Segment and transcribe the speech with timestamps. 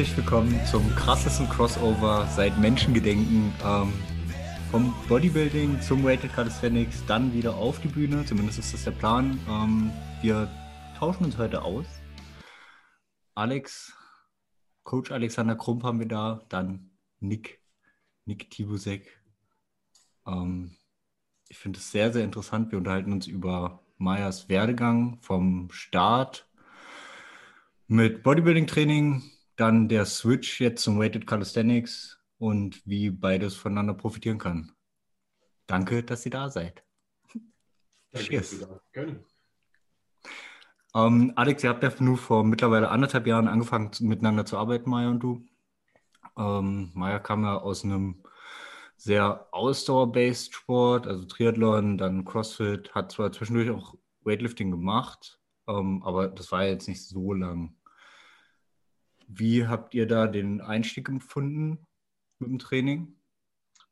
[0.00, 3.52] herzlich willkommen zum krassesten Crossover seit Menschengedenken.
[3.62, 3.92] Ähm,
[4.70, 8.24] vom Bodybuilding zum Weighted Calisthenics, dann wieder auf die Bühne.
[8.24, 9.38] Zumindest ist das der Plan.
[9.46, 9.92] Ähm,
[10.22, 10.48] wir
[10.98, 11.84] tauschen uns heute aus.
[13.34, 13.92] Alex,
[14.84, 17.60] Coach Alexander Krump haben wir da, dann Nick,
[18.24, 19.22] Nick Tibusek.
[20.26, 20.78] Ähm,
[21.50, 22.72] ich finde es sehr, sehr interessant.
[22.72, 26.48] Wir unterhalten uns über Meyers Werdegang vom Start
[27.86, 29.24] mit Bodybuilding-Training,
[29.60, 34.72] dann der Switch jetzt zum Weighted Calisthenics und wie beides voneinander profitieren kann.
[35.66, 36.82] Danke, dass ihr da seid.
[38.10, 38.66] Danke, Cheers.
[40.94, 45.10] Ähm, Alex, ihr habt ja nur vor mittlerweile anderthalb Jahren angefangen miteinander zu arbeiten, Maya
[45.10, 45.46] und du.
[46.36, 48.24] Ähm, Maya kam ja aus einem
[48.96, 56.28] sehr Ausdauer-based Sport, also Triathlon, dann CrossFit, hat zwar zwischendurch auch Weightlifting gemacht, ähm, aber
[56.28, 57.76] das war jetzt nicht so lang.
[59.32, 61.86] Wie habt ihr da den Einstieg empfunden
[62.40, 63.14] mit dem Training?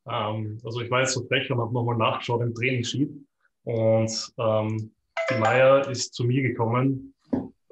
[0.08, 3.10] Ähm, also ich war jetzt so frech und habe nochmal nachgeschaut im Trainingssheet
[3.62, 4.90] und ähm,
[5.30, 7.14] die Meier ist zu mir gekommen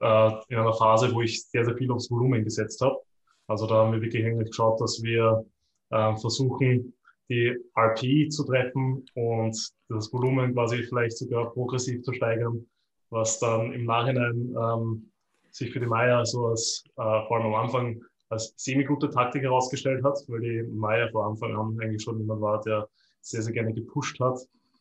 [0.00, 3.00] äh, in einer Phase, wo ich sehr, sehr viel aufs Volumen gesetzt habe.
[3.48, 5.44] Also da haben wir wirklich eigentlich geschaut, dass wir
[5.90, 6.92] äh, versuchen,
[7.28, 12.64] die RPI zu treffen und das Volumen quasi vielleicht sogar progressiv zu steigern,
[13.10, 15.10] was dann im Nachhinein ähm,
[15.56, 20.04] sich für die Meier so als, äh, vor allem am Anfang, als semi-gute Taktik herausgestellt
[20.04, 22.88] hat, weil die Meier vor Anfang an eigentlich schon jemand war, der
[23.20, 24.38] sehr, sehr gerne gepusht hat.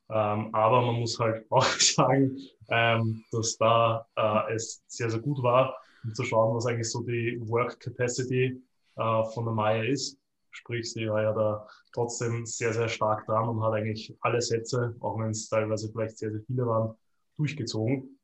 [0.10, 2.38] Ähm, aber man muss halt auch sagen,
[2.70, 7.02] ähm, dass da äh, es sehr, sehr gut war, um zu schauen, was eigentlich so
[7.02, 8.62] die Work Capacity
[8.98, 10.18] äh, von der Maya ist.
[10.52, 14.96] Sprich, sie war ja da trotzdem sehr, sehr stark dran und hat eigentlich alle Sätze,
[15.02, 16.96] auch wenn es teilweise vielleicht sehr, sehr viele waren,
[17.38, 18.20] durchgezogen.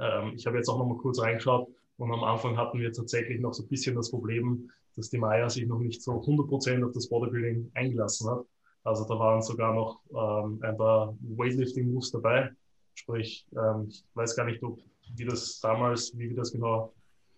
[0.00, 1.68] Ähm, ich habe jetzt auch noch mal kurz reingeschaut
[2.02, 5.48] und am Anfang hatten wir tatsächlich noch so ein bisschen das Problem, dass die Maya
[5.48, 8.44] sich noch nicht so 100% auf das Bodybuilding eingelassen hat.
[8.82, 12.50] Also da waren sogar noch ähm, ein paar Weightlifting-Moves dabei.
[12.94, 14.80] Sprich, ähm, ich weiß gar nicht, ob
[15.14, 16.92] wie das damals, wie wir das genau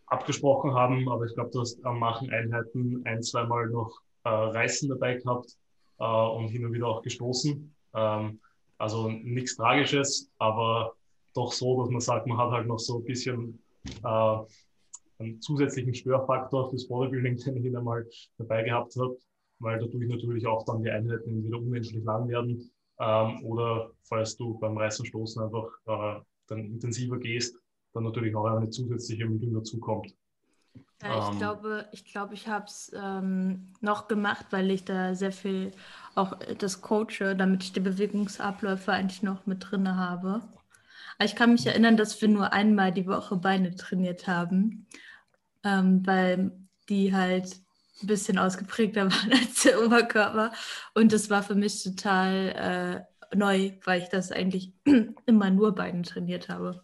[0.06, 4.88] abgesprochen haben, aber ich glaube, du hast am Machen Einheiten ein, zweimal noch äh, Reißen
[4.88, 5.58] dabei gehabt
[5.98, 7.75] äh, und hin und wieder auch gestoßen.
[7.94, 8.41] Ähm,
[8.78, 10.94] also nichts Tragisches, aber
[11.34, 14.38] doch so, dass man sagt, man hat halt noch so ein bisschen äh,
[15.18, 18.06] einen zusätzlichen Störfaktor fürs Bodybuilding, den ich wieder mal
[18.38, 19.16] dabei gehabt habe,
[19.58, 22.70] weil dadurch natürlich auch dann die Einheiten wieder unmenschlich lang werden.
[23.00, 27.56] Ähm, oder falls du beim Reißen Stoßen einfach äh, dann intensiver gehst,
[27.92, 30.14] dann natürlich auch eine zusätzliche Mündung dazukommt.
[31.02, 35.14] Ja, ich ähm, glaube, ich, glaube, ich habe es ähm, noch gemacht, weil ich da
[35.14, 35.72] sehr viel
[36.14, 40.42] auch das coache, damit ich die Bewegungsabläufe eigentlich noch mit drin habe.
[41.22, 44.86] Ich kann mich erinnern, dass wir nur einmal die Woche Beine trainiert haben,
[45.62, 46.52] ähm, weil
[46.88, 47.56] die halt
[48.02, 50.52] ein bisschen ausgeprägter waren als der Oberkörper.
[50.94, 54.72] Und das war für mich total äh, neu, weil ich das eigentlich
[55.26, 56.82] immer nur Beine trainiert habe.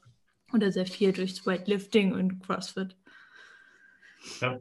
[0.52, 2.96] Oder sehr viel durch Weightlifting und CrossFit.
[4.40, 4.58] Ja,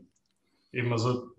[0.72, 1.31] eben, also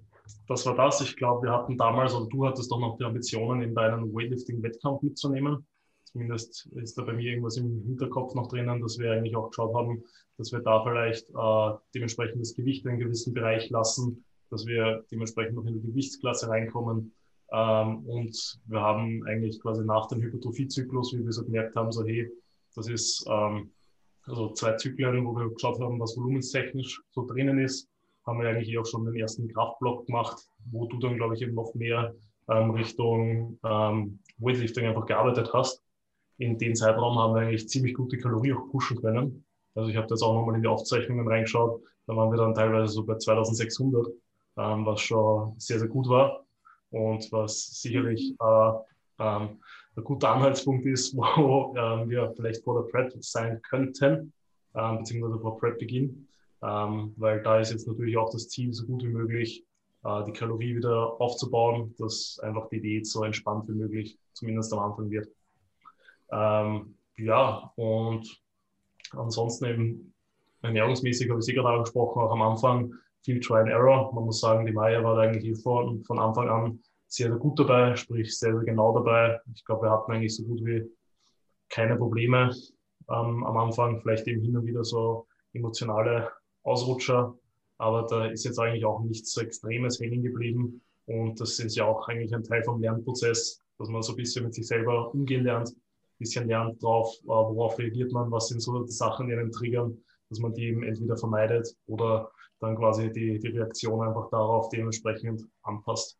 [0.48, 1.00] das war das.
[1.00, 5.02] Ich glaube, wir hatten damals, oder du hattest doch noch die Ambitionen, in deinen Weightlifting-Wettkampf
[5.02, 5.66] mitzunehmen.
[6.12, 9.74] Zumindest ist da bei mir irgendwas im Hinterkopf noch drinnen, dass wir eigentlich auch geschaut
[9.74, 10.02] haben,
[10.38, 15.04] dass wir da vielleicht äh, dementsprechend das Gewicht in einem gewissen Bereich lassen, dass wir
[15.12, 17.12] dementsprechend noch in die Gewichtsklasse reinkommen.
[17.52, 22.04] Ähm, und wir haben eigentlich quasi nach dem Hypertrophiezyklus, wie wir so gemerkt haben, so
[22.04, 22.28] hey,
[22.74, 23.70] das ist ähm,
[24.26, 27.88] also zwei Zyklen, wo wir geschaut haben, was volumenstechnisch so drinnen ist,
[28.26, 31.54] haben wir eigentlich auch schon den ersten Kraftblock gemacht, wo du dann, glaube ich, eben
[31.54, 32.14] noch mehr
[32.48, 35.82] ähm, Richtung ähm, Weightlifting einfach gearbeitet hast.
[36.40, 39.44] In den Zeitraum haben wir eigentlich ziemlich gute Kalorien auch pushen können.
[39.74, 42.94] Also ich habe jetzt auch nochmal in die Aufzeichnungen reingeschaut, da waren wir dann teilweise
[42.94, 44.06] so bei 2600
[44.56, 46.44] ähm, was schon sehr, sehr gut war
[46.90, 48.70] und was sicherlich äh,
[49.18, 49.58] ähm,
[49.96, 54.32] ein guter Anhaltspunkt ist, wo ähm, wir vielleicht vor der Prep sein könnten,
[54.74, 56.26] ähm, beziehungsweise vor Prep-Beginn,
[56.62, 59.62] ähm, weil da ist jetzt natürlich auch das Ziel, so gut wie möglich
[60.04, 64.78] äh, die Kalorie wieder aufzubauen, dass einfach die Diät so entspannt wie möglich, zumindest am
[64.80, 65.28] Anfang wird.
[66.32, 68.40] Ähm, ja, und
[69.12, 70.14] ansonsten eben
[70.62, 74.12] ernährungsmäßig habe ich sicher darüber gesprochen, auch am Anfang viel Try and Error.
[74.14, 77.96] Man muss sagen, die Maya war eigentlich von, von Anfang an sehr, sehr gut dabei,
[77.96, 79.40] sprich sehr, sehr genau dabei.
[79.54, 80.88] Ich glaube, wir hatten eigentlich so gut wie
[81.68, 82.54] keine Probleme
[83.08, 86.30] ähm, am Anfang, vielleicht eben hin und wieder so emotionale
[86.62, 87.34] Ausrutscher,
[87.78, 91.86] aber da ist jetzt eigentlich auch nichts so Extremes hängen geblieben und das ist ja
[91.86, 95.44] auch eigentlich ein Teil vom Lernprozess, dass man so ein bisschen mit sich selber umgehen
[95.44, 95.74] lernt,
[96.20, 99.98] bisschen lernt drauf, äh, worauf reagiert man, was sind so die Sachen, die einen triggern,
[100.28, 102.30] dass man die eben entweder vermeidet oder
[102.60, 106.18] dann quasi die, die Reaktion einfach darauf dementsprechend anpasst.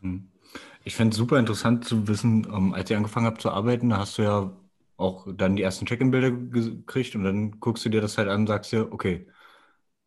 [0.00, 0.30] Hm.
[0.84, 3.98] Ich fände es super interessant zu wissen, ähm, als ihr angefangen habt zu arbeiten, da
[3.98, 4.56] hast du ja
[4.96, 8.46] auch dann die ersten Check-in-Bilder gekriegt und dann guckst du dir das halt an und
[8.46, 9.26] sagst dir, okay,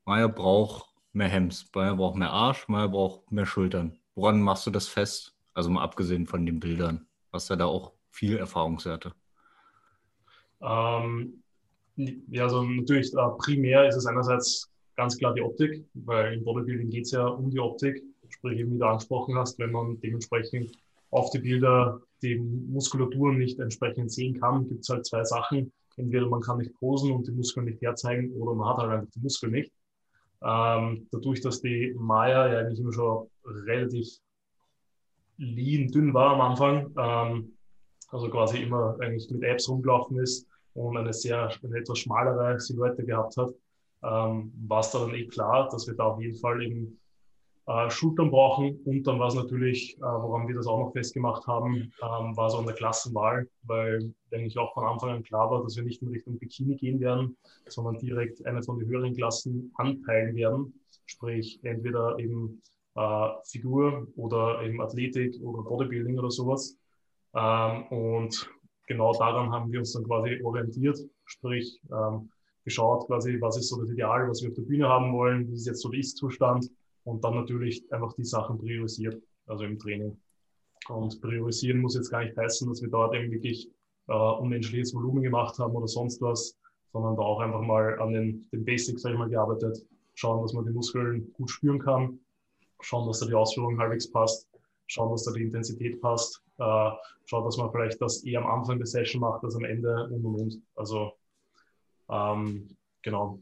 [0.06, 3.98] Maya braucht mehr Hems, Maya braucht mehr Arsch, Maya braucht mehr Schultern.
[4.16, 5.36] Woran machst du das fest?
[5.54, 7.08] Also mal abgesehen von den Bildern.
[7.32, 9.14] Hast du da auch viel Erfahrungswerte?
[10.62, 11.44] Ähm,
[11.96, 16.90] ja, also natürlich äh, primär ist es einerseits ganz klar die Optik, weil im Bodybuilding
[16.90, 20.72] geht es ja um die Optik, sprich wie du angesprochen hast, wenn man dementsprechend
[21.10, 25.72] auf die Bilder die Muskulatur nicht entsprechend sehen kann, gibt es halt zwei Sachen.
[25.98, 29.12] Entweder man kann nicht posen und die Muskeln nicht herzeigen oder man hat halt einfach
[29.14, 29.72] die Muskeln nicht.
[30.42, 34.08] Ähm, dadurch, dass die Maya ja eigentlich immer schon relativ
[35.38, 37.58] lean, dünn war am Anfang, ähm,
[38.14, 43.04] also quasi immer eigentlich mit Apps rumgelaufen ist und eine sehr, eine etwas schmalere Silhouette
[43.04, 43.50] gehabt hat,
[44.04, 47.00] ähm, war es dann eh klar, dass wir da auf jeden Fall eben
[47.66, 48.80] äh, Schultern brauchen.
[48.86, 52.50] Und dann war es natürlich, äh, woran wir das auch noch festgemacht haben, ähm, war
[52.50, 56.02] so an der Klassenwahl, weil eigentlich auch von Anfang an klar war, dass wir nicht
[56.02, 57.38] in Richtung Bikini gehen werden,
[57.68, 60.74] sondern direkt eine von den höheren Klassen anpeilen werden.
[61.06, 62.62] Sprich, entweder eben
[62.96, 66.78] äh, Figur oder eben Athletik oder Bodybuilding oder sowas.
[67.36, 68.50] Ähm, und
[68.88, 72.30] genau daran haben wir uns dann quasi orientiert, sprich ähm,
[72.64, 75.54] geschaut quasi, was ist so das Ideal, was wir auf der Bühne haben wollen, wie
[75.54, 76.70] ist jetzt so der Ist-Zustand
[77.04, 80.18] und dann natürlich einfach die Sachen priorisiert, also im Training.
[80.90, 83.70] Und priorisieren muss jetzt gar nicht heißen, dass wir dort eben wirklich
[84.08, 86.58] äh, unmenschliches Volumen gemacht haben oder sonst was,
[86.92, 90.54] sondern da auch einfach mal an den, den Basics, sag ich mal, gearbeitet, schauen, dass
[90.54, 92.20] man die Muskeln gut spüren kann,
[92.82, 94.48] schauen, dass da die Ausführung halbwegs passt,
[94.88, 96.92] schauen, dass da die Intensität passt, äh,
[97.26, 100.26] schauen, dass man vielleicht das eher am Anfang der Session macht als am Ende und
[100.26, 100.62] und und.
[100.76, 101.14] Also
[102.10, 103.40] ähm, genau,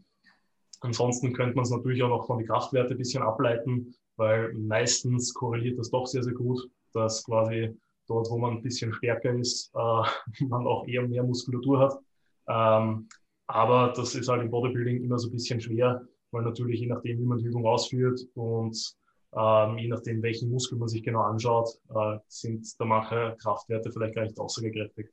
[0.81, 5.33] Ansonsten könnte man es natürlich auch noch von den Kraftwerten ein bisschen ableiten, weil meistens
[5.33, 7.77] korreliert das doch sehr, sehr gut, dass quasi
[8.07, 11.99] dort, wo man ein bisschen stärker ist, äh, man auch eher mehr Muskulatur hat.
[12.47, 13.07] Ähm,
[13.45, 17.19] aber das ist halt im Bodybuilding immer so ein bisschen schwer, weil natürlich je nachdem,
[17.19, 18.95] wie man die Übung ausführt und
[19.33, 24.15] ähm, je nachdem, welchen Muskel man sich genau anschaut, äh, sind da manche Kraftwerte vielleicht
[24.15, 25.09] gar nicht aussagekräftig.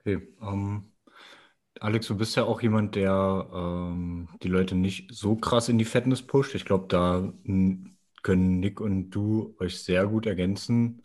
[0.00, 0.92] Okay, ähm,
[1.80, 5.84] Alex, du bist ja auch jemand, der ähm, die Leute nicht so krass in die
[5.84, 6.54] Fitness pusht.
[6.54, 7.32] Ich glaube, da
[8.22, 11.02] können Nick und du euch sehr gut ergänzen.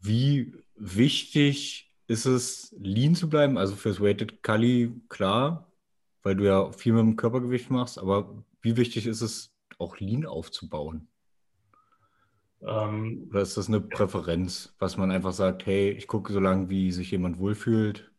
[0.00, 3.56] Wie wichtig ist es, lean zu bleiben?
[3.56, 5.70] Also fürs Weighted Kali, klar,
[6.22, 9.51] weil du ja viel mit dem Körpergewicht machst, aber wie wichtig ist es,
[9.82, 11.08] auch lean aufzubauen?
[12.62, 16.70] Ähm, Oder ist das eine Präferenz, was man einfach sagt, hey, ich gucke so lange,
[16.70, 18.10] wie sich jemand wohlfühlt?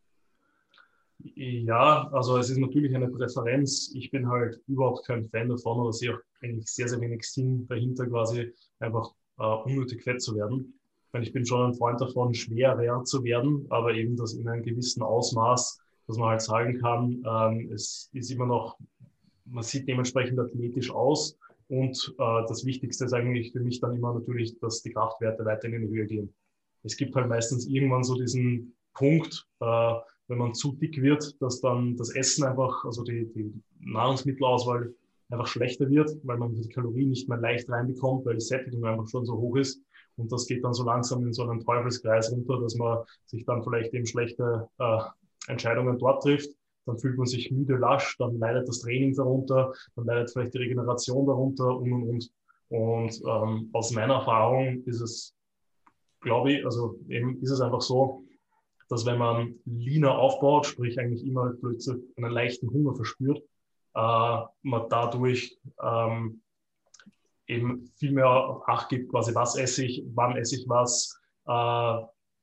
[1.36, 3.94] Ja, also es ist natürlich eine Präferenz.
[3.96, 7.66] Ich bin halt überhaupt kein Fan davon oder sehe auch eigentlich sehr, sehr wenig Sinn
[7.68, 10.78] dahinter, quasi einfach äh, unnötig fett zu werden.
[11.22, 15.04] Ich bin schon ein Freund davon, schwerer zu werden, aber eben das in einem gewissen
[15.04, 18.78] Ausmaß, dass man halt sagen kann, ähm, es ist immer noch,
[19.46, 21.38] man sieht dementsprechend athletisch aus
[21.74, 25.82] und äh, das Wichtigste ist eigentlich für mich dann immer natürlich, dass die Kraftwerte weiterhin
[25.82, 26.34] in die Höhe gehen.
[26.84, 29.94] Es gibt halt meistens irgendwann so diesen Punkt, äh,
[30.28, 34.94] wenn man zu dick wird, dass dann das Essen einfach, also die, die Nahrungsmittelauswahl
[35.32, 39.08] einfach schlechter wird, weil man die Kalorien nicht mehr leicht reinbekommt, weil die Sättigung einfach
[39.08, 39.82] schon so hoch ist.
[40.16, 43.64] Und das geht dann so langsam in so einen Teufelskreis runter, dass man sich dann
[43.64, 45.00] vielleicht eben schlechte äh,
[45.48, 46.52] Entscheidungen dort trifft.
[46.86, 50.60] Dann fühlt man sich müde, lasch, dann leidet das Training darunter, dann leidet vielleicht die
[50.60, 52.32] Regeneration darunter und und und.
[52.70, 55.36] Und ähm, aus meiner Erfahrung ist es,
[56.22, 58.24] glaube ich, also eben ist es einfach so,
[58.90, 63.40] dass wenn man leaner aufbaut, sprich eigentlich immer plötzlich einen leichten Hunger verspürt,
[63.96, 66.42] äh, man dadurch ähm,
[67.48, 71.52] eben viel mehr Acht gibt, quasi was esse ich, wann esse ich was äh,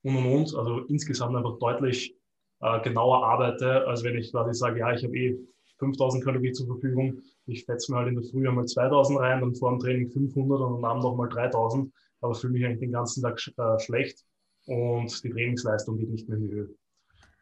[0.02, 0.54] und und und.
[0.54, 2.16] Also insgesamt einfach deutlich
[2.60, 5.38] äh, genauer arbeite, als wenn ich quasi sage, ja, ich habe eh
[5.78, 9.54] 5000 Kalorien zur Verfügung, ich fetze mir halt in der Früh einmal 2000 rein, dann
[9.54, 13.22] vor dem Training 500 und am Abend nochmal 3000, aber fühle mich eigentlich den ganzen
[13.22, 14.24] Tag sch äh, schlecht
[14.66, 16.68] und die Trainingsleistung geht nicht mehr in die Höhe.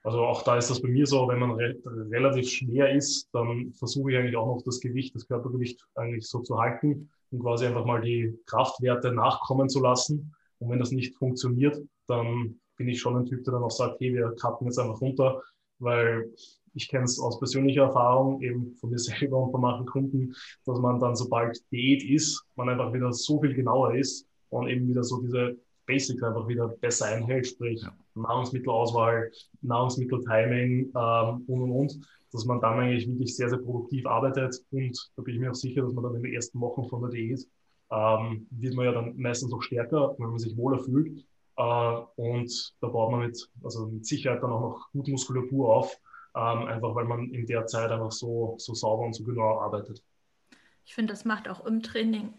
[0.04, 3.72] Also auch da ist das bei mir so, wenn man re relativ schwer ist, dann
[3.72, 7.66] versuche ich eigentlich auch noch das Gewicht, das Körpergewicht eigentlich so zu halten und quasi
[7.66, 10.32] einfach mal die Kraftwerte nachkommen zu lassen.
[10.60, 14.00] Und wenn das nicht funktioniert, dann bin ich schon ein Typ, der dann auch sagt,
[14.00, 15.42] hey, wir cutten jetzt einfach runter,
[15.78, 16.32] weil
[16.74, 20.78] ich kenne es aus persönlicher Erfahrung, eben von mir selber und von manchen Kunden, dass
[20.78, 25.02] man dann, sobald Diät ist, man einfach wieder so viel genauer ist und eben wieder
[25.02, 25.56] so diese
[25.86, 27.94] Basics einfach wieder besser einhält, sprich ja.
[28.14, 29.30] Nahrungsmittelauswahl,
[29.62, 35.10] Nahrungsmitteltiming ähm, und und und, dass man dann eigentlich wirklich sehr, sehr produktiv arbeitet und
[35.16, 37.10] da bin ich mir auch sicher, dass man dann in den ersten Wochen von der
[37.10, 37.40] Diät
[37.90, 41.24] ähm, wird man ja dann meistens auch stärker, wenn man sich wohler fühlt
[41.62, 45.98] und da baut man mit, also mit Sicherheit dann auch noch gut Muskulatur auf,
[46.36, 50.02] ähm, einfach weil man in der Zeit einfach so, so sauber und so genau arbeitet.
[50.84, 52.32] Ich finde, das macht auch im Training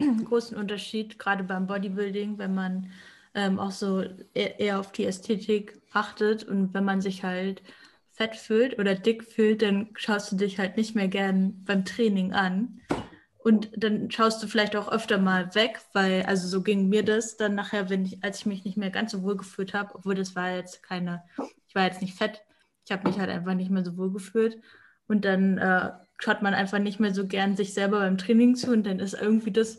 [0.00, 2.90] einen großen Unterschied, gerade beim Bodybuilding, wenn man
[3.34, 7.62] ähm, auch so eher, eher auf die Ästhetik achtet und wenn man sich halt
[8.10, 12.32] fett fühlt oder dick fühlt, dann schaust du dich halt nicht mehr gern beim Training
[12.32, 12.80] an.
[13.38, 17.36] Und dann schaust du vielleicht auch öfter mal weg, weil, also so ging mir das
[17.36, 20.14] dann nachher, wenn ich, als ich mich nicht mehr ganz so wohl gefühlt habe, obwohl
[20.14, 21.22] das war jetzt keine,
[21.68, 22.42] ich war jetzt nicht fett,
[22.84, 24.60] ich habe mich halt einfach nicht mehr so wohl gefühlt.
[25.06, 28.72] Und dann äh, schaut man einfach nicht mehr so gern sich selber beim Training zu
[28.72, 29.78] und dann ist irgendwie das,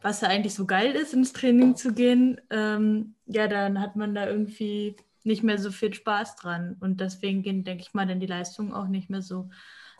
[0.00, 4.14] was ja eigentlich so geil ist, ins Training zu gehen, ähm, ja, dann hat man
[4.14, 6.76] da irgendwie nicht mehr so viel Spaß dran.
[6.80, 9.50] Und deswegen gehen, denke ich mal, dann die Leistungen auch nicht mehr so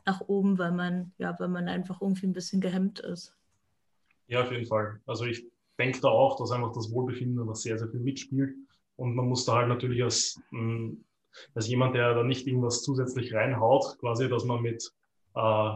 [0.09, 3.37] nach oben, weil man, ja, weil man einfach irgendwie ein bisschen gehemmt ist.
[4.27, 5.01] Ja, auf jeden Fall.
[5.07, 5.45] Also ich
[5.79, 8.55] denke da auch, dass einfach das Wohlbefinden was sehr, sehr viel mitspielt.
[8.97, 10.95] Und man muss da halt natürlich als, mm,
[11.55, 14.93] als jemand, der da nicht irgendwas zusätzlich reinhaut, quasi, dass man mit
[15.35, 15.75] äh,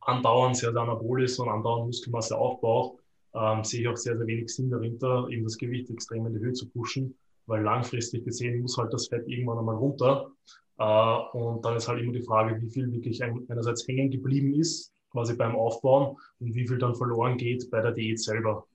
[0.00, 2.98] andauernd sehr, sehr anabol ist und andauernd Muskelmasse aufbaut,
[3.34, 6.40] ähm, sehe ich auch sehr, sehr wenig Sinn dahinter, eben das Gewicht extrem in die
[6.40, 7.16] Höhe zu pushen,
[7.46, 10.30] weil langfristig gesehen muss halt das Fett irgendwann einmal runter.
[10.78, 14.92] Äh, und dann ist halt immer die Frage, wie viel wirklich einerseits hängen geblieben ist,
[15.10, 18.66] quasi beim Aufbauen, und wie viel dann verloren geht bei der Diät selber.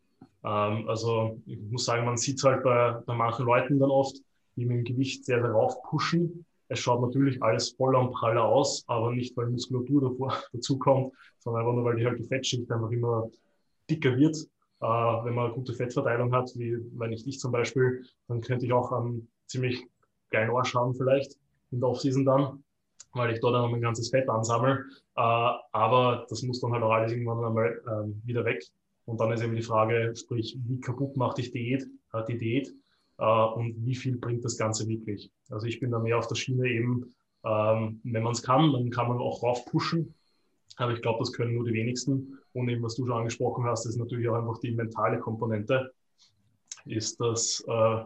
[0.44, 4.18] Ähm, also ich muss sagen, man sieht es halt bei, bei manchen Leuten dann oft,
[4.56, 6.46] die mit dem Gewicht sehr, sehr rauf pushen.
[6.68, 11.14] Es schaut natürlich alles voller und praller aus, aber nicht, weil Muskulatur davor, dazu kommt,
[11.40, 13.30] sondern einfach nur, weil die halt die Fettschicht einfach immer
[13.90, 14.36] dicker wird.
[14.82, 18.66] Äh, wenn man eine gute Fettverteilung hat, wie wenn ich dich zum Beispiel, dann könnte
[18.66, 19.86] ich auch einen ziemlich
[20.30, 21.38] geilen Arsch haben vielleicht
[21.74, 22.64] in der Offseason dann,
[23.14, 24.86] weil ich dort dann mein ganzes Fett ansammle.
[25.16, 28.64] Äh, aber das muss dann halt auch alles irgendwann einmal äh, wieder weg.
[29.06, 32.74] Und dann ist eben die Frage, sprich, wie kaputt macht dich Diät, äh, die Diät
[33.18, 35.32] äh, und wie viel bringt das Ganze wirklich?
[35.50, 37.14] Also ich bin da mehr auf der Schiene eben,
[37.44, 40.14] ähm, wenn man es kann, dann kann man auch rauf pushen.
[40.78, 42.40] Aber ich glaube, das können nur die wenigsten.
[42.54, 45.92] Und eben, was du schon angesprochen hast, ist natürlich auch einfach die mentale Komponente.
[46.86, 48.04] Ist das, äh,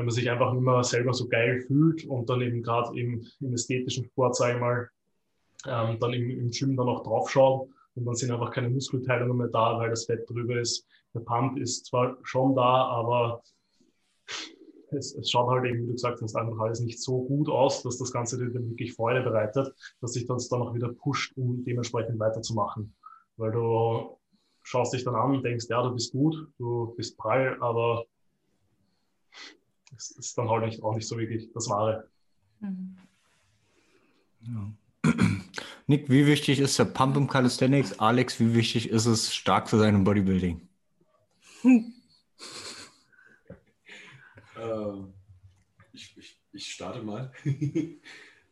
[0.00, 3.52] wenn man sich einfach immer selber so geil fühlt und dann eben gerade im, im,
[3.52, 4.88] ästhetischen Sport, sage ich mal,
[5.66, 9.48] ähm, dann im, im Gym dann auch draufschaut und dann sind einfach keine Muskelteilungen mehr
[9.48, 10.86] da, weil das Fett drüber ist.
[11.12, 13.42] Der Pump ist zwar schon da, aber
[14.92, 17.82] es, es, schaut halt eben, wie du gesagt hast, einfach alles nicht so gut aus,
[17.82, 21.62] dass das Ganze dir wirklich Freude bereitet, dass sich das dann auch wieder pusht, um
[21.62, 22.94] dementsprechend weiterzumachen.
[23.36, 24.16] Weil du
[24.62, 28.06] schaust dich dann an und denkst, ja, du bist gut, du bist prall, aber
[29.96, 32.08] es ist dann halt nicht, auch nicht so wirklich das Wahre.
[32.60, 32.96] Mhm.
[34.42, 34.72] Ja.
[35.86, 37.98] Nick, wie wichtig ist der Pump im Calisthenics?
[37.98, 40.60] Alex, wie wichtig ist es, stark zu sein im Bodybuilding?
[41.64, 41.92] ähm,
[45.92, 47.32] ich, ich, ich, starte mal.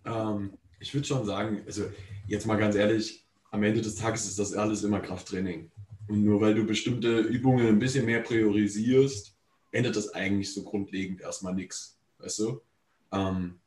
[0.04, 1.84] ähm, ich würde schon sagen, also
[2.26, 5.70] jetzt mal ganz ehrlich, am Ende des Tages ist das alles immer Krafttraining.
[6.08, 9.37] Und nur weil du bestimmte Übungen ein bisschen mehr priorisierst,
[9.70, 12.60] ändert das eigentlich so grundlegend erstmal nichts, weißt du?
[13.12, 13.60] Ähm,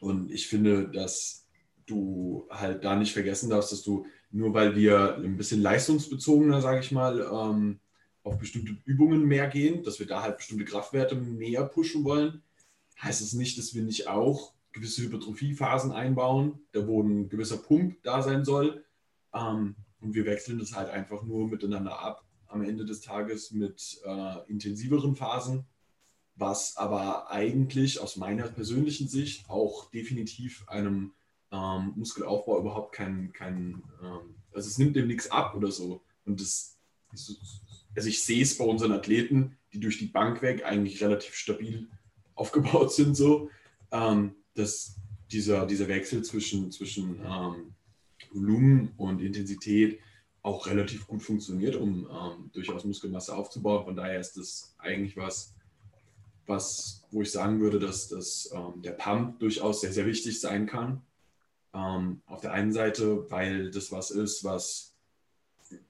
[0.00, 1.46] und ich finde, dass
[1.86, 6.80] du halt da nicht vergessen darfst, dass du nur weil wir ein bisschen leistungsbezogener, sage
[6.80, 7.80] ich mal, ähm,
[8.22, 12.42] auf bestimmte Übungen mehr gehen, dass wir da halt bestimmte Kraftwerte mehr pushen wollen,
[13.00, 17.56] heißt es das nicht, dass wir nicht auch gewisse Hypertrophiephasen einbauen, da wo ein gewisser
[17.56, 18.84] Pump da sein soll.
[19.32, 24.00] Ähm, und wir wechseln das halt einfach nur miteinander ab am Ende des Tages mit
[24.04, 25.64] äh, intensiveren Phasen,
[26.34, 31.12] was aber eigentlich aus meiner persönlichen Sicht auch definitiv einem
[31.50, 36.02] ähm, Muskelaufbau überhaupt kein, kein ähm, also es nimmt dem nichts ab oder so.
[36.24, 36.78] Und das,
[37.10, 41.88] also ich sehe es bei unseren Athleten, die durch die Bank weg eigentlich relativ stabil
[42.34, 43.50] aufgebaut sind, so,
[43.90, 44.96] ähm, dass
[45.30, 47.74] dieser, dieser Wechsel zwischen, zwischen ähm,
[48.32, 50.00] Volumen und Intensität
[50.46, 53.84] auch relativ gut funktioniert, um ähm, durchaus Muskelmasse aufzubauen.
[53.84, 55.52] Von daher ist das eigentlich was,
[56.46, 60.66] was wo ich sagen würde, dass, dass ähm, der Pump durchaus sehr, sehr wichtig sein
[60.66, 61.02] kann.
[61.74, 64.94] Ähm, auf der einen Seite, weil das was ist, was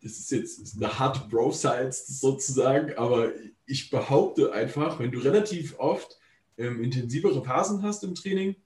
[0.02, 3.32] das ist jetzt eine hard Bro Science sozusagen, aber
[3.66, 6.18] ich behaupte einfach, wenn du relativ oft
[6.56, 8.56] ähm, intensivere Phasen hast im Training,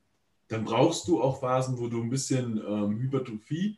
[0.47, 3.77] dann brauchst du auch Phasen, wo du ein bisschen ähm, Hypertrophie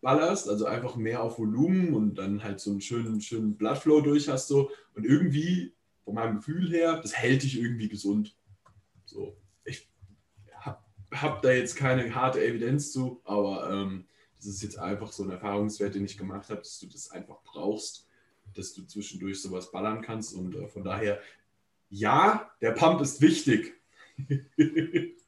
[0.00, 4.28] ballerst, also einfach mehr auf Volumen und dann halt so einen schönen, schönen Bloodflow durch
[4.28, 5.74] hast so und irgendwie
[6.04, 8.36] von meinem Gefühl her, das hält dich irgendwie gesund.
[9.04, 9.88] So, ich
[10.54, 10.78] habe
[11.12, 15.30] hab da jetzt keine harte Evidenz zu, aber ähm, das ist jetzt einfach so ein
[15.30, 18.08] Erfahrungswert, den ich gemacht habe, dass du das einfach brauchst,
[18.54, 21.20] dass du zwischendurch sowas ballern kannst und äh, von daher,
[21.90, 23.74] ja, der Pump ist wichtig.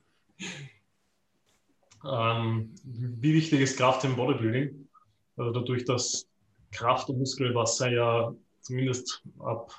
[2.06, 4.88] ähm, wie wichtig ist Kraft im Bodybuilding?
[5.36, 6.26] Also dadurch, dass
[6.72, 9.72] Kraft und Muskelwasser ja zumindest ab,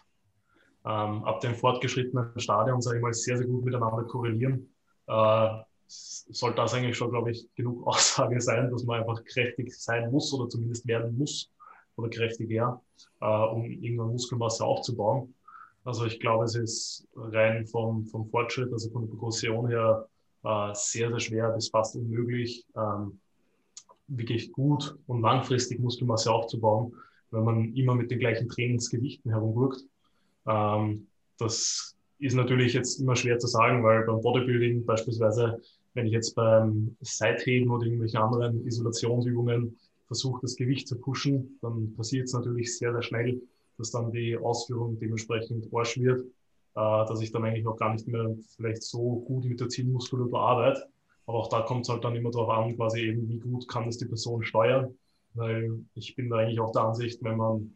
[0.85, 4.69] ähm, ab dem fortgeschrittenen Stadion, sage ich mal, sehr, sehr gut miteinander korrelieren.
[5.07, 5.49] Äh,
[5.87, 10.33] sollte das eigentlich schon, glaube ich, genug Aussage sein, dass man einfach kräftig sein muss
[10.33, 11.51] oder zumindest werden muss
[11.95, 12.81] oder kräftiger,
[13.21, 15.33] äh, um irgendwann Muskelmasse aufzubauen.
[15.83, 20.07] Also ich glaube, es ist rein vom, vom Fortschritt, also von der Progression her,
[20.45, 21.49] äh, sehr, sehr schwer.
[21.49, 23.19] Bis fast unmöglich, ähm,
[24.07, 26.93] wirklich gut und langfristig Muskelmasse aufzubauen,
[27.31, 29.83] wenn man immer mit den gleichen Trainingsgewichten herumwirkt.
[30.47, 35.59] Ähm, das ist natürlich jetzt immer schwer zu sagen, weil beim Bodybuilding beispielsweise,
[35.95, 41.93] wenn ich jetzt beim Seitheben oder irgendwelchen anderen Isolationsübungen versuche, das Gewicht zu pushen, dann
[41.95, 43.41] passiert es natürlich sehr, sehr schnell,
[43.77, 46.25] dass dann die Ausführung dementsprechend Arsch wird,
[46.75, 50.85] dass ich dann eigentlich noch gar nicht mehr vielleicht so gut mit der Zielmuskulatur arbeite.
[51.25, 53.87] Aber auch da kommt es halt dann immer darauf an, quasi eben, wie gut kann
[53.87, 54.93] es die Person steuern.
[55.33, 57.75] Weil ich bin da eigentlich auch der Ansicht, wenn man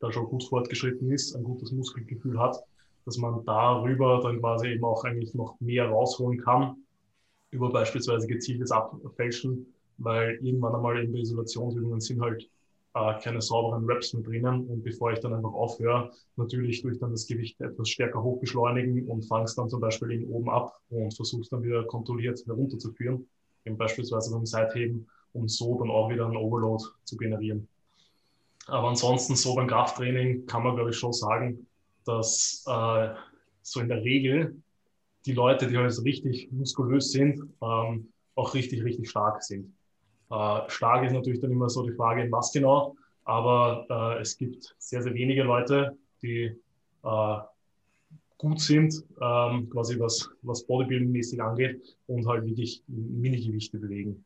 [0.00, 2.56] da schon gut fortgeschritten ist, ein gutes Muskelgefühl hat,
[3.04, 6.76] dass man darüber dann quasi eben auch eigentlich noch mehr rausholen kann,
[7.50, 12.48] über beispielsweise gezieltes Abfälschen, weil irgendwann einmal in Isolationsübungen sind halt
[12.94, 17.10] äh, keine sauberen Reps mehr drinnen und bevor ich dann einfach aufhöre, natürlich durch dann
[17.10, 21.52] das Gewicht etwas stärker hochbeschleunigen und fangst dann zum Beispiel eben oben ab und versuchst
[21.52, 23.26] dann wieder kontrolliert herunterzuführen,
[23.64, 27.68] eben beispielsweise beim Seitheben, um so dann auch wieder einen Overload zu generieren.
[28.66, 31.66] Aber ansonsten so beim Krafttraining kann man, glaube ich, schon sagen,
[32.04, 33.08] dass äh,
[33.62, 34.56] so in der Regel
[35.26, 39.74] die Leute, die halt richtig muskulös sind, ähm, auch richtig, richtig stark sind.
[40.30, 44.36] Äh, stark ist natürlich dann immer so die Frage, in was genau, aber äh, es
[44.36, 46.54] gibt sehr, sehr wenige Leute, die
[47.04, 47.38] äh,
[48.38, 54.24] gut sind, ähm, quasi was, was Bodybuilding-mäßig angeht und halt wirklich Minigewichte bewegen.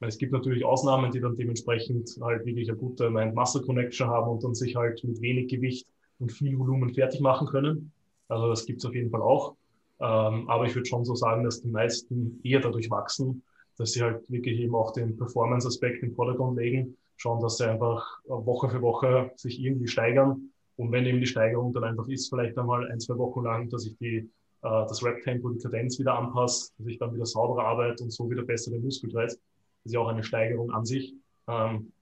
[0.00, 4.54] Es gibt natürlich Ausnahmen, die dann dementsprechend halt wirklich eine gute Mind-Muscle-Connection haben und dann
[4.54, 5.86] sich halt mit wenig Gewicht
[6.18, 7.92] und viel Volumen fertig machen können.
[8.28, 9.54] Also das gibt es auf jeden Fall auch.
[10.00, 13.42] Ähm, aber ich würde schon so sagen, dass die meisten eher dadurch wachsen,
[13.80, 18.20] dass sie halt wirklich eben auch den Performance-Aspekt im Vordergrund legen, schauen, dass sie einfach
[18.26, 20.50] Woche für Woche sich irgendwie steigern.
[20.76, 23.86] Und wenn eben die Steigerung dann einfach ist, vielleicht einmal ein, zwei Wochen lang, dass
[23.86, 24.28] ich die, äh,
[24.62, 28.42] das Rap-Tempo, die Kadenz wieder anpasse, dass ich dann wieder sauberer arbeite und so wieder
[28.42, 29.36] besser den Muskel dreht
[29.84, 31.14] ist ja auch eine Steigerung an sich.
[31.48, 31.92] Ähm,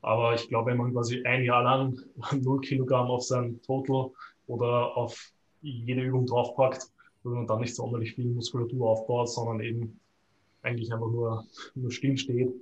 [0.00, 1.98] aber ich glaube, wenn man quasi ein Jahr lang
[2.32, 4.10] 0 Kilogramm auf sein Total
[4.46, 6.90] oder auf jede Übung draufpackt,
[7.22, 9.98] wenn man dann nicht sonderlich viel Muskulatur aufbaut, sondern eben
[10.64, 12.52] eigentlich einfach nur, nur still steht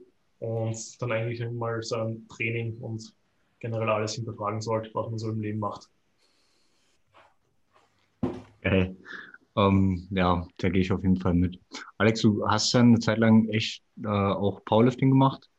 [0.41, 3.15] und dann eigentlich mal sein Training und
[3.61, 5.88] generell alles hinterfragen sollte, was man so im Leben macht.
[8.61, 8.97] Geil.
[9.57, 11.59] Ähm, ja, da gehe ich auf jeden Fall mit.
[11.99, 15.51] Alex, du hast ja eine Zeit lang echt äh, auch Powerlifting gemacht.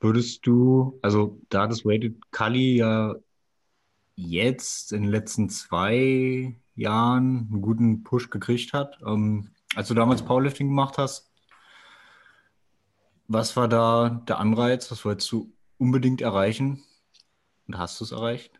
[0.00, 3.14] Würdest du, also da das Weighted Kali ja
[4.16, 10.22] jetzt in den letzten zwei Jahren einen guten Push gekriegt hat, ähm, als du damals
[10.24, 11.27] Powerlifting gemacht hast,
[13.28, 14.90] was war da der Anreiz?
[14.90, 16.82] Was wolltest du unbedingt erreichen?
[17.66, 18.58] Und hast du es erreicht?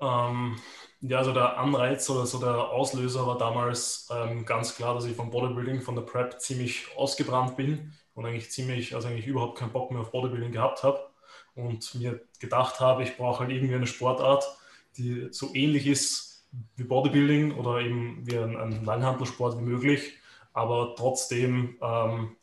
[0.00, 0.58] Ähm,
[1.00, 5.14] ja, also der Anreiz oder so der Auslöser war damals ähm, ganz klar, dass ich
[5.14, 9.72] vom Bodybuilding, von der Prep ziemlich ausgebrannt bin und eigentlich ziemlich, also eigentlich überhaupt keinen
[9.72, 10.98] Bock mehr auf Bodybuilding gehabt habe
[11.54, 14.44] und mir gedacht habe, ich brauche halt irgendwie eine Sportart,
[14.96, 20.14] die so ähnlich ist wie Bodybuilding oder eben wie ein, ein Langhantelsport wie möglich,
[20.54, 22.36] aber trotzdem, ähm,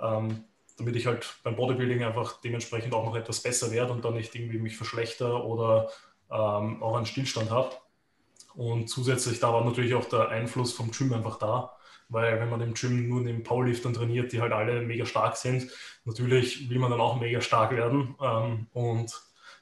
[0.00, 0.44] ähm,
[0.80, 4.34] damit ich halt beim Bodybuilding einfach dementsprechend auch noch etwas besser werde und dann nicht
[4.34, 5.90] irgendwie mich verschlechter oder
[6.30, 7.76] ähm, auch einen Stillstand habe.
[8.54, 11.72] Und zusätzlich da war natürlich auch der Einfluss vom Gym einfach da,
[12.08, 15.70] weil wenn man im Gym nur den Powerliftern trainiert, die halt alle mega stark sind,
[16.04, 19.12] natürlich will man dann auch mega stark werden ähm, und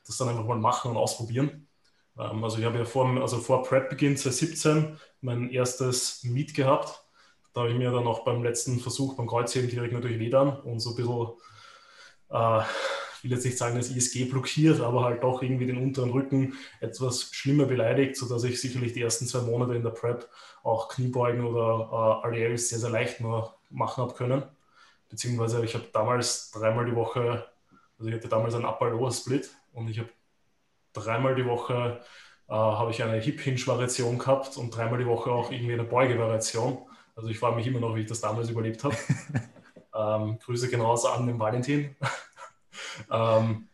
[0.06, 1.68] das dann einfach mal machen und ausprobieren.
[2.18, 7.02] Ähm, also ich habe ja vor, also vor Prep-Beginn 2017 mein erstes Meet gehabt.
[7.52, 10.80] Da habe ich mir dann auch beim letzten Versuch beim Kreuzheben direkt natürlich wehdan und
[10.80, 11.32] so ein bisschen
[12.30, 12.62] äh,
[13.18, 16.54] ich will jetzt nicht sagen, dass ISG blockiert, aber halt doch irgendwie den unteren Rücken
[16.80, 20.28] etwas schlimmer beleidigt, sodass ich sicherlich die ersten zwei Monate in der Prep
[20.62, 24.44] auch Kniebeugen oder äh, RDLs sehr, sehr leicht nur machen habe können.
[25.08, 27.46] Beziehungsweise ich habe damals dreimal die Woche,
[27.98, 30.10] also ich hatte damals einen Upper-Lower-Split und ich habe
[30.92, 32.00] dreimal die Woche
[32.48, 36.78] äh, habe ich eine Hip-Hinge-Variation gehabt und dreimal die Woche auch irgendwie eine Beuge-Variation.
[37.18, 38.96] Also ich freue mich immer noch, wie ich das damals überlebt habe.
[39.94, 41.96] ähm, Grüße genauso an den Valentin.
[43.10, 43.66] ähm,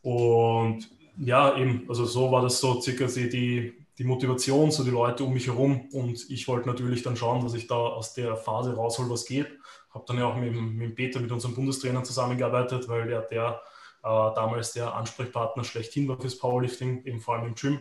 [0.00, 5.24] und ja, eben, also so war das so circa die, die Motivation, so die Leute
[5.24, 5.88] um mich herum.
[5.90, 9.48] Und ich wollte natürlich dann schauen, dass ich da aus der Phase raushol, was geht.
[9.92, 13.60] Habe dann ja auch mit, mit Peter, mit unserem Bundestrainer zusammengearbeitet, weil der, der
[14.04, 17.80] äh, damals der Ansprechpartner schlechthin war fürs Powerlifting, eben vor allem im Gym.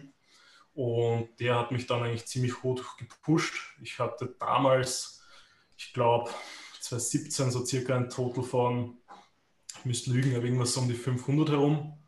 [0.79, 3.75] Und der hat mich dann eigentlich ziemlich hoch gepusht.
[3.81, 5.21] Ich hatte damals,
[5.77, 6.29] ich glaube,
[6.79, 8.97] 2017 so circa ein Total von,
[9.79, 11.99] ich müsste lügen, aber irgendwas um die 500 herum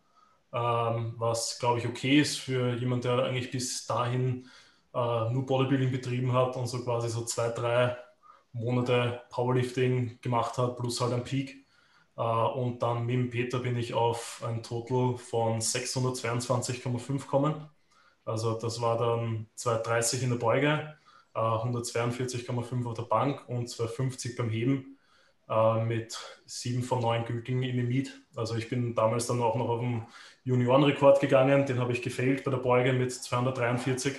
[0.54, 4.50] ähm, was glaube ich okay ist für jemanden, der eigentlich bis dahin
[4.94, 7.98] äh, nur Bodybuilding betrieben hat und so quasi so zwei, drei
[8.54, 11.66] Monate Powerlifting gemacht hat, plus halt ein Peak.
[12.18, 17.70] Äh, und dann mit dem Peter bin ich auf ein Total von 622,5 gekommen.
[18.26, 20.96] Also das war dann 230 in der Beuge,
[21.34, 24.98] äh, 142,5 auf der Bank und 250 beim Heben
[25.50, 28.22] äh, mit sieben von neun gültigen in Meet.
[28.36, 30.08] Also ich bin damals dann auch noch auf den
[30.44, 34.16] Juniorenrekord gegangen, den habe ich gefailt bei der Beuge mit 243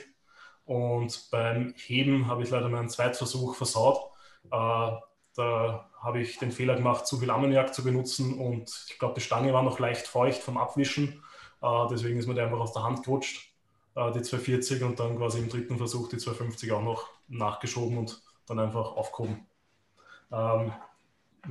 [0.65, 4.11] und beim Heben habe ich leider meinen Zweitversuch versaut.
[4.51, 4.91] Äh,
[5.35, 9.21] da habe ich den Fehler gemacht, zu viel Ammoniak zu benutzen und ich glaube, die
[9.21, 11.23] Stange war noch leicht feucht vom Abwischen.
[11.63, 13.52] Äh, deswegen ist mir der einfach aus der Hand gerutscht,
[13.95, 18.23] äh, die 240 und dann quasi im dritten Versuch die 250 auch noch nachgeschoben und
[18.47, 19.47] dann einfach aufgehoben.
[20.33, 20.73] Ähm,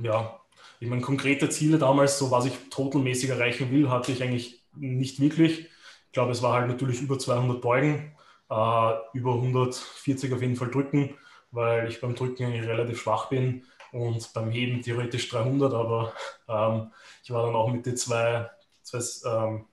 [0.02, 0.40] ja,
[0.80, 5.20] ich meine, konkrete Ziele damals, so was ich totalmäßig erreichen will, hatte ich eigentlich nicht
[5.20, 5.60] wirklich.
[6.06, 8.16] Ich glaube, es war halt natürlich über 200 Beugen,
[8.50, 11.14] äh, über 140 auf jeden Fall drücken,
[11.50, 16.12] weil ich beim Drücken eigentlich relativ schwach bin und beim Heben theoretisch 300, aber
[16.48, 18.50] ähm, ich war dann auch mit den 2,
[18.82, 18.98] 2
[19.30, 19.66] ähm,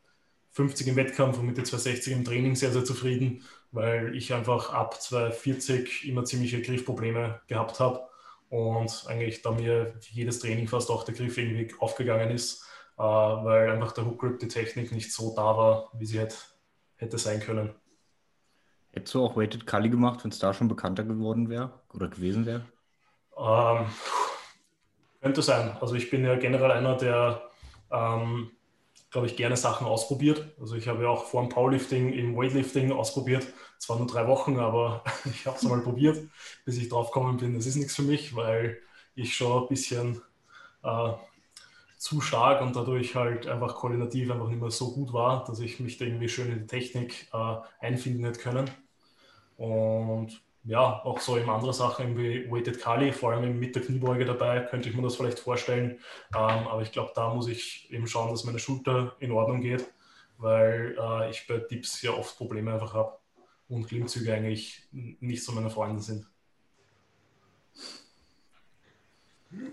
[0.60, 4.74] 50 im Wettkampf und mit den 260 im Training sehr, sehr zufrieden, weil ich einfach
[4.74, 8.02] ab 240 immer ziemliche Griffprobleme gehabt habe
[8.50, 12.66] und eigentlich da mir jedes Training fast auch der Griff irgendwie aufgegangen ist,
[12.98, 16.36] äh, weil einfach der Hook Grip, die Technik nicht so da war, wie sie hätte,
[16.98, 17.74] hätte sein können.
[18.92, 22.46] Hättest du auch Weighted Kali gemacht, wenn es da schon bekannter geworden wäre oder gewesen
[22.46, 22.66] wäre?
[23.38, 23.86] Ähm,
[25.22, 25.78] könnte sein.
[25.80, 27.44] Also ich bin ja generell einer, der
[27.92, 28.52] ähm,
[29.12, 30.56] glaube ich, gerne Sachen ausprobiert.
[30.60, 33.48] Also ich habe ja auch vor dem Powerlifting im Weightlifting ausprobiert.
[33.80, 36.20] Zwar nur drei Wochen, aber ich habe es mal probiert,
[36.66, 38.80] bis ich drauf gekommen bin, das ist nichts für mich, weil
[39.16, 40.22] ich schon ein bisschen
[40.84, 41.14] äh,
[41.98, 45.80] zu stark und dadurch halt einfach koordinativ einfach nicht mehr so gut war, dass ich
[45.80, 48.70] mich da irgendwie schön in die Technik äh, einfinden hätte können.
[49.58, 54.26] Und ja, auch so eben andere Sachen wie Weighted Kali, vor allem mit der Kniebeuge
[54.26, 56.00] dabei, könnte ich mir das vielleicht vorstellen.
[56.36, 59.86] Ähm, aber ich glaube, da muss ich eben schauen, dass meine Schulter in Ordnung geht,
[60.38, 63.18] weil äh, ich bei Dips ja oft Probleme einfach habe
[63.70, 66.28] und Klimmzüge eigentlich nicht so meine Freunde sind.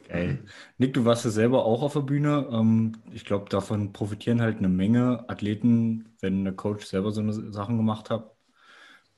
[0.08, 0.42] Geil.
[0.78, 2.48] Nick, du warst ja selber auch auf der Bühne.
[2.50, 7.32] Ähm, ich glaube, davon profitieren halt eine Menge Athleten, wenn der Coach selber so eine
[7.52, 8.30] Sachen gemacht hat.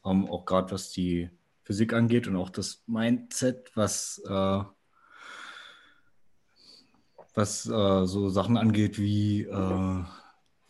[0.05, 1.31] Ähm, auch gerade was die
[1.69, 4.63] Physik angeht und auch das Mindset, was, äh,
[7.35, 10.05] was äh, so Sachen angeht wie, äh,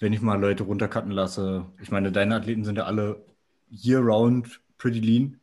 [0.01, 1.67] wenn ich mal Leute runtercutten lasse.
[1.81, 3.25] Ich meine, deine Athleten sind ja alle
[3.71, 5.41] year-round pretty lean.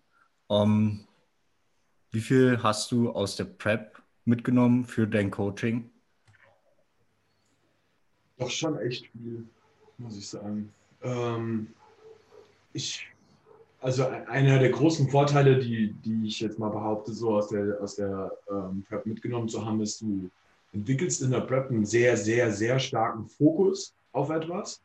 [0.47, 1.07] Um, ähm,
[2.11, 5.89] wie viel hast du aus der Prep mitgenommen für dein Coaching?
[8.37, 9.47] Doch schon echt viel,
[9.97, 10.73] muss ich sagen.
[11.01, 11.73] Ähm,
[12.73, 13.07] ich
[13.81, 17.95] also einer der großen Vorteile, die, die ich jetzt mal behaupte, so aus der, aus
[17.95, 20.29] der ähm, Prep mitgenommen zu haben, ist, du
[20.73, 24.81] entwickelst in der Prep einen sehr, sehr, sehr starken Fokus auf etwas.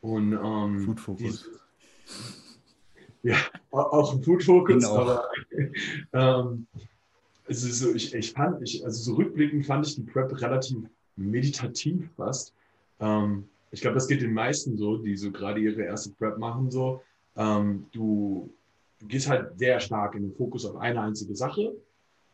[0.00, 1.48] Und ähm, Food Focus.
[3.22, 3.36] Ja,
[3.70, 4.96] auch ein Food Focus, genau.
[4.96, 5.28] aber
[6.12, 6.66] ähm,
[7.46, 10.78] es ist so, ich, ich fand, ich, also so rückblickend fand ich die Prep relativ
[11.16, 12.54] meditativ fast.
[12.98, 16.70] Ähm, ich glaube, das geht den meisten so, die so gerade ihre erste Prep machen,
[16.70, 17.02] so
[17.36, 18.52] ähm, du,
[18.98, 21.72] du, gehst halt sehr stark in den Fokus auf eine einzige Sache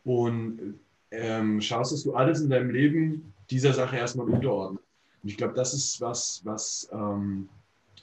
[0.04, 0.78] und
[1.10, 4.84] ähm, schaust, dass du alles in deinem Leben dieser Sache erstmal unterordnest.
[5.22, 7.48] Und ich glaube, das ist was, was ähm,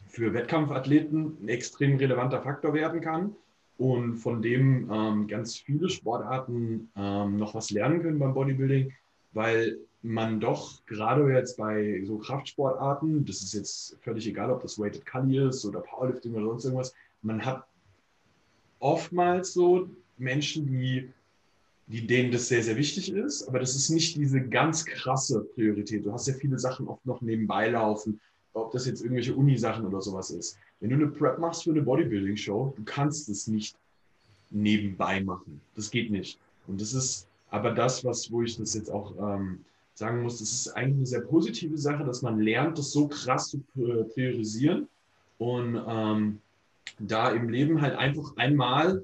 [0.07, 3.35] für Wettkampfathleten ein extrem relevanter Faktor werden kann
[3.77, 8.93] und von dem ähm, ganz viele Sportarten ähm, noch was lernen können beim Bodybuilding,
[9.33, 14.77] weil man doch gerade jetzt bei so Kraftsportarten, das ist jetzt völlig egal, ob das
[14.77, 17.65] Weighted Cully ist oder Powerlifting oder sonst irgendwas, man hat
[18.79, 21.09] oftmals so Menschen, die,
[21.87, 26.05] die denen das sehr, sehr wichtig ist, aber das ist nicht diese ganz krasse Priorität.
[26.05, 28.19] Du hast ja viele Sachen oft noch nebenbei laufen,
[28.51, 30.57] ob das jetzt irgendwelche Uni-Sachen oder sowas ist.
[30.81, 33.77] Wenn du eine Prep machst für eine Bodybuilding-Show, du kannst es nicht
[34.51, 35.61] nebenbei machen.
[35.75, 36.37] Das geht nicht.
[36.67, 39.63] Und das ist aber das, was, wo ich das jetzt auch ähm,
[39.93, 43.49] sagen muss, das ist eigentlich eine sehr positive Sache, dass man lernt, das so krass
[43.49, 43.59] zu
[44.13, 44.87] priorisieren
[45.37, 46.39] und ähm,
[46.99, 49.03] da im Leben halt einfach einmal,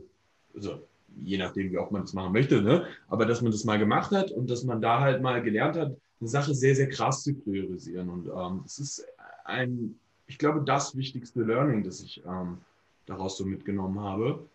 [0.55, 0.81] also
[1.23, 2.85] je nachdem, wie auch man das machen möchte, ne?
[3.07, 5.95] aber dass man das mal gemacht hat und dass man da halt mal gelernt hat,
[6.19, 8.09] eine Sache sehr, sehr krass zu priorisieren.
[8.09, 9.05] Und ähm, das ist
[9.45, 9.95] ein,
[10.27, 12.57] ich glaube, das wichtigste Learning, das ich ähm,
[13.05, 14.45] daraus so mitgenommen habe.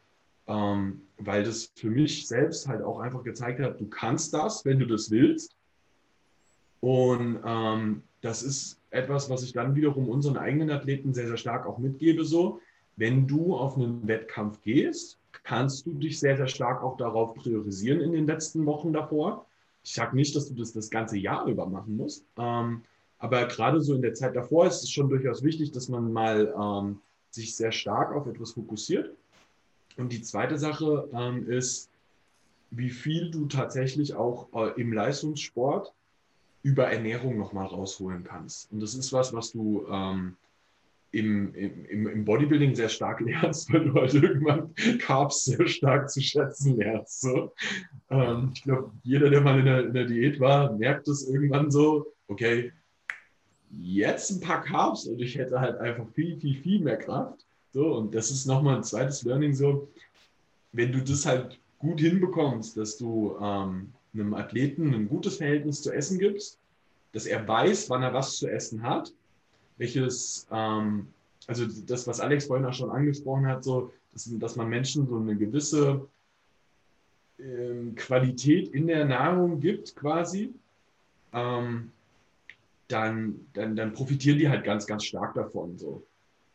[0.46, 4.78] Ähm, weil das für mich selbst halt auch einfach gezeigt hat, du kannst das, wenn
[4.78, 5.56] du das willst.
[6.84, 11.64] Und ähm, das ist etwas, was ich dann wiederum unseren eigenen Athleten sehr, sehr stark
[11.64, 12.26] auch mitgebe.
[12.26, 12.60] So,
[12.96, 18.02] wenn du auf einen Wettkampf gehst, kannst du dich sehr, sehr stark auch darauf priorisieren
[18.02, 19.46] in den letzten Wochen davor.
[19.82, 22.82] Ich sage nicht, dass du das das ganze Jahr über machen musst, ähm,
[23.18, 26.54] aber gerade so in der Zeit davor ist es schon durchaus wichtig, dass man mal
[26.54, 29.10] ähm, sich sehr stark auf etwas fokussiert.
[29.96, 31.88] Und die zweite Sache ähm, ist,
[32.72, 35.94] wie viel du tatsächlich auch äh, im Leistungssport
[36.64, 38.72] über Ernährung nochmal rausholen kannst.
[38.72, 40.36] Und das ist was, was du ähm,
[41.12, 46.22] im, im, im Bodybuilding sehr stark lernst, weil du halt irgendwann Carbs sehr stark zu
[46.22, 47.20] schätzen lernst.
[47.20, 47.52] So.
[48.10, 51.70] Ähm, ich glaube, jeder, der mal in der, in der Diät war, merkt es irgendwann
[51.70, 52.72] so, okay,
[53.70, 57.44] jetzt ein paar Carbs und ich hätte halt einfach viel, viel, viel mehr Kraft.
[57.72, 59.88] So, und das ist nochmal ein zweites Learning so,
[60.72, 65.92] wenn du das halt gut hinbekommst, dass du ähm, einem Athleten ein gutes Verhältnis zu
[65.92, 66.58] Essen gibst,
[67.12, 69.12] dass er weiß, wann er was zu essen hat,
[69.76, 71.08] welches, ähm,
[71.46, 75.16] also das, was Alex vorhin auch schon angesprochen hat, so, dass, dass man Menschen so
[75.16, 76.06] eine gewisse
[77.38, 80.52] ähm, Qualität in der Nahrung gibt, quasi,
[81.32, 81.90] ähm,
[82.88, 85.76] dann, dann, dann profitieren die halt ganz, ganz stark davon.
[85.78, 86.02] So.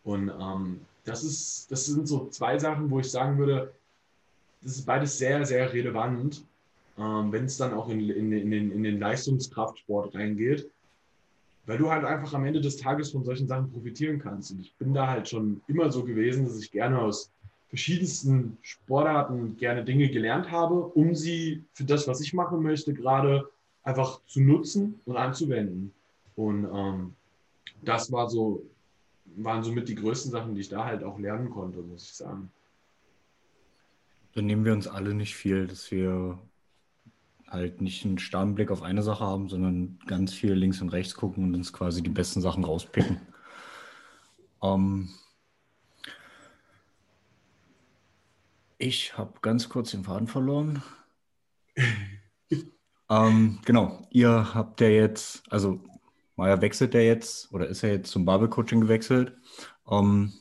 [0.04, 3.74] Und ähm, das, ist, das sind so zwei Sachen, wo ich sagen würde,
[4.62, 6.44] das ist beides sehr, sehr relevant,
[7.00, 10.70] ähm, wenn es dann auch in, in, in, den, in den Leistungskraftsport reingeht,
[11.66, 14.52] weil du halt einfach am Ende des Tages von solchen Sachen profitieren kannst.
[14.52, 17.32] Und ich bin da halt schon immer so gewesen, dass ich gerne aus
[17.70, 23.48] verschiedensten Sportarten gerne Dinge gelernt habe, um sie für das, was ich machen möchte, gerade
[23.84, 25.94] einfach zu nutzen und anzuwenden.
[26.36, 27.14] Und ähm,
[27.84, 28.64] das war so,
[29.38, 32.52] waren somit die größten Sachen, die ich da halt auch lernen konnte, muss ich sagen.
[34.34, 36.40] Dann nehmen wir uns alle nicht viel, dass wir
[37.50, 41.16] halt nicht einen starren Blick auf eine Sache haben, sondern ganz viel links und rechts
[41.16, 43.20] gucken und uns quasi die besten Sachen rauspicken.
[44.62, 45.10] Ähm
[48.78, 50.82] ich habe ganz kurz den Faden verloren.
[53.10, 55.82] ähm, genau, ihr habt ja jetzt, also
[56.36, 59.38] Maya wechselt ja jetzt oder ist ja jetzt zum Barbell-Coaching gewechselt.
[59.90, 60.32] Ähm,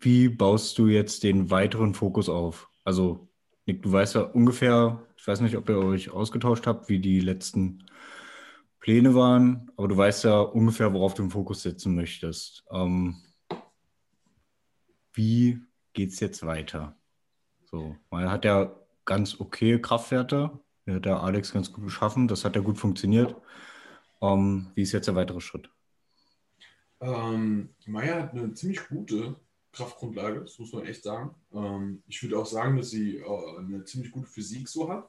[0.00, 2.68] wie baust du jetzt den weiteren Fokus auf?
[2.84, 3.25] Also,
[3.66, 7.20] Nick, du weißt ja ungefähr, ich weiß nicht, ob ihr euch ausgetauscht habt, wie die
[7.20, 7.84] letzten
[8.78, 12.64] Pläne waren, aber du weißt ja ungefähr, worauf du den Fokus setzen möchtest.
[12.70, 13.16] Ähm,
[15.12, 15.60] wie
[15.92, 16.96] geht es jetzt weiter?
[17.64, 18.72] So, Maya hat ja
[19.04, 20.60] ganz okay Kraftwerte.
[20.86, 22.28] Der hat der Alex ganz gut geschaffen.
[22.28, 23.34] Das hat ja gut funktioniert.
[24.22, 25.68] Ähm, wie ist jetzt der weitere Schritt?
[27.00, 29.36] Ähm, Maya hat eine ziemlich gute
[29.76, 31.34] Kraftgrundlage, das muss man echt sagen.
[31.52, 35.08] Ähm, ich würde auch sagen, dass sie äh, eine ziemlich gute Physik so hat.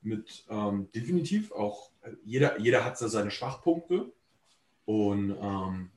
[0.00, 1.90] Mit ähm, definitiv auch,
[2.24, 4.12] jeder, jeder hat da seine Schwachpunkte.
[4.84, 5.90] Und ähm,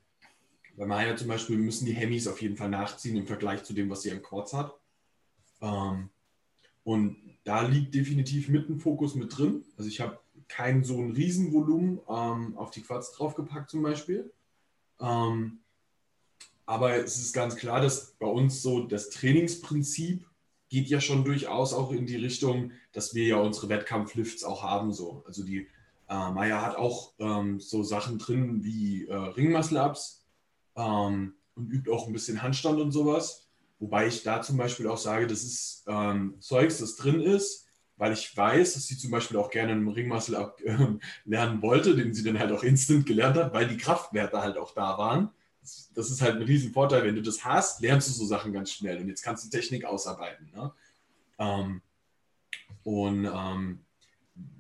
[0.76, 3.90] bei Maya zum Beispiel müssen die Hemis auf jeden Fall nachziehen im Vergleich zu dem,
[3.90, 4.74] was sie im Quads hat.
[5.62, 6.10] Ähm,
[6.84, 9.64] und da liegt definitiv mit ein Fokus mit drin.
[9.78, 14.34] Also ich habe kein so ein Riesenvolumen ähm, auf die Quads draufgepackt zum Beispiel.
[15.00, 15.60] Ähm,
[16.70, 20.24] aber es ist ganz klar, dass bei uns so das Trainingsprinzip
[20.70, 24.94] geht ja schon durchaus auch in die Richtung, dass wir ja unsere Wettkampflifts auch haben.
[24.94, 25.24] So.
[25.26, 25.68] Also die
[26.10, 30.28] äh, Maya hat auch ähm, so Sachen drin wie äh, Ringmuscle-Ups
[30.76, 33.48] ähm, und übt auch ein bisschen Handstand und sowas.
[33.80, 37.66] Wobei ich da zum Beispiel auch sage, das ist ähm, Zeugs, das drin ist,
[37.98, 40.78] weil ich weiß, dass sie zum Beispiel auch gerne einen Ringmuscle ab, äh,
[41.26, 44.76] lernen wollte, den sie dann halt auch instant gelernt hat, weil die Kraftwerte halt auch
[44.76, 45.32] da waren.
[45.62, 49.00] Das, ist halt ein Riesenvorteil, wenn du das hast, lernst du so Sachen ganz schnell
[49.00, 50.52] und jetzt kannst du Technik ausarbeiten.
[50.56, 50.72] Ne?
[51.38, 51.82] Ähm,
[52.84, 53.80] und ähm,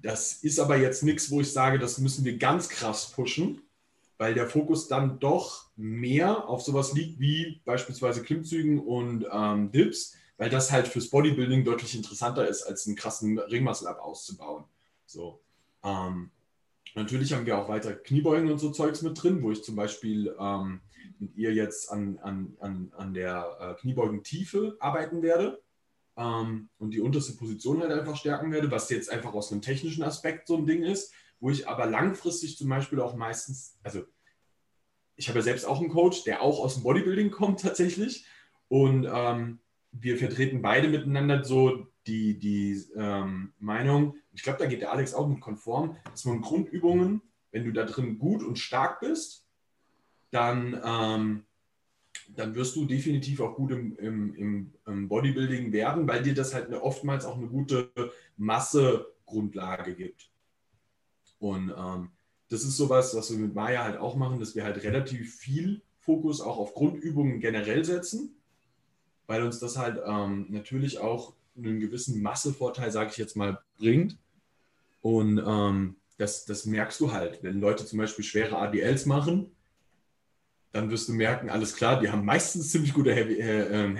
[0.01, 3.61] das ist aber jetzt nichts, wo ich sage, das müssen wir ganz krass pushen,
[4.17, 10.15] weil der Fokus dann doch mehr auf sowas liegt wie beispielsweise Klimmzügen und ähm, Dips,
[10.37, 14.65] weil das halt fürs Bodybuilding deutlich interessanter ist, als einen krassen Ringmuscle-Up auszubauen.
[15.05, 15.41] So.
[15.83, 16.31] Ähm,
[16.95, 20.35] natürlich haben wir auch weiter Kniebeugen und so Zeugs mit drin, wo ich zum Beispiel
[20.39, 20.81] ähm,
[21.19, 25.61] mit ihr jetzt an, an, an, an der äh, Kniebeugentiefe arbeiten werde.
[26.17, 30.03] ähm, und die unterste Position halt einfach stärken werde, was jetzt einfach aus einem technischen
[30.03, 34.03] Aspekt so ein Ding ist, wo ich aber langfristig zum Beispiel auch meistens, also
[35.15, 38.25] ich habe ja selbst auch einen Coach, der auch aus dem Bodybuilding kommt tatsächlich
[38.67, 39.59] und ähm,
[39.91, 45.13] wir vertreten beide miteinander so die, die ähm, Meinung, ich glaube, da geht der Alex
[45.13, 49.48] auch mit konform, dass man Grundübungen, wenn du da drin gut und stark bist,
[50.31, 51.43] dann, ähm,
[52.35, 56.67] dann wirst du definitiv auch gut im, im, im, Bodybuilding werden, weil dir das halt
[56.67, 57.89] eine, oftmals auch eine gute
[58.37, 60.29] Massegrundlage gibt.
[61.39, 62.11] Und ähm,
[62.49, 65.81] das ist sowas, was wir mit Maya halt auch machen, dass wir halt relativ viel
[65.99, 68.35] Fokus auch auf Grundübungen generell setzen,
[69.27, 74.17] weil uns das halt ähm, natürlich auch einen gewissen Massevorteil, sage ich jetzt mal, bringt.
[75.01, 77.43] Und ähm, das, das merkst du halt.
[77.43, 79.51] Wenn Leute zum Beispiel schwere ADLs machen,
[80.71, 83.97] dann wirst du merken, alles klar, die haben meistens ziemlich gute Heavy, äh, ähm,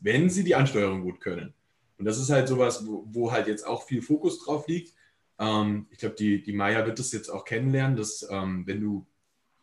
[0.00, 1.54] wenn sie die Ansteuerung gut können.
[1.98, 4.94] Und das ist halt sowas, wo, wo halt jetzt auch viel Fokus drauf liegt.
[5.38, 9.06] Ähm, ich glaube, die, die Maya wird das jetzt auch kennenlernen, dass ähm, wenn du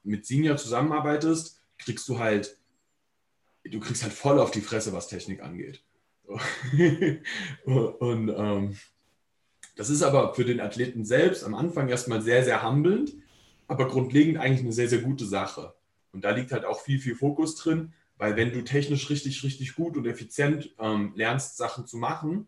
[0.03, 2.57] mit Senior zusammenarbeitest, kriegst du halt,
[3.63, 5.83] du kriegst halt voll auf die Fresse, was Technik angeht.
[7.65, 8.77] und ähm,
[9.75, 13.13] das ist aber für den Athleten selbst am Anfang erstmal sehr, sehr humbelnd,
[13.67, 15.73] aber grundlegend eigentlich eine sehr, sehr gute Sache.
[16.11, 19.75] Und da liegt halt auch viel, viel Fokus drin, weil wenn du technisch richtig, richtig
[19.75, 22.47] gut und effizient ähm, lernst, Sachen zu machen,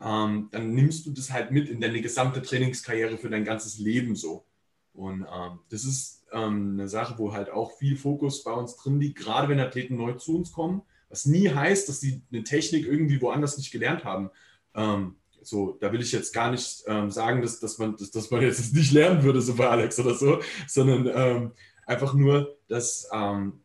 [0.00, 4.16] ähm, dann nimmst du das halt mit in deine gesamte Trainingskarriere für dein ganzes Leben
[4.16, 4.46] so.
[4.92, 9.00] Und ähm, das ist ähm, eine Sache, wo halt auch viel Fokus bei uns drin
[9.00, 12.86] liegt, gerade wenn Athleten neu zu uns kommen, was nie heißt, dass sie eine Technik
[12.86, 14.30] irgendwie woanders nicht gelernt haben.
[14.74, 18.30] Ähm, so, da will ich jetzt gar nicht ähm, sagen, dass, dass, man, dass, dass
[18.30, 21.52] man jetzt nicht lernen würde, so bei Alex oder so, sondern
[21.86, 23.60] einfach nur, dass ähm,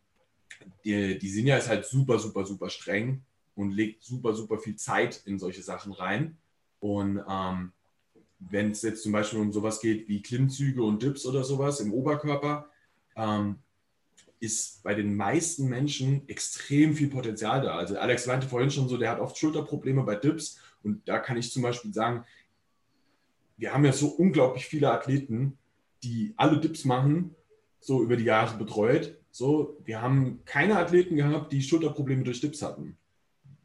[0.84, 3.24] die, die Sinja ist halt super, super, super streng
[3.56, 6.38] und legt super, super viel Zeit in solche Sachen rein.
[6.80, 7.72] Und ähm,
[8.40, 11.94] wenn es jetzt zum Beispiel um sowas geht wie Klimmzüge und Dips oder sowas im
[11.94, 12.70] Oberkörper,
[13.16, 13.60] ähm,
[14.40, 17.76] ist bei den meisten Menschen extrem viel Potenzial da.
[17.76, 21.38] Also Alex meinte vorhin schon so, der hat oft Schulterprobleme bei Dips und da kann
[21.38, 22.24] ich zum Beispiel sagen,
[23.58, 25.58] wir haben ja so unglaublich viele Athleten,
[26.04, 27.36] die alle Dips machen,
[27.80, 29.18] so über die Jahre betreut.
[29.32, 32.98] So, wir haben keine Athleten gehabt, die Schulterprobleme durch Dips hatten,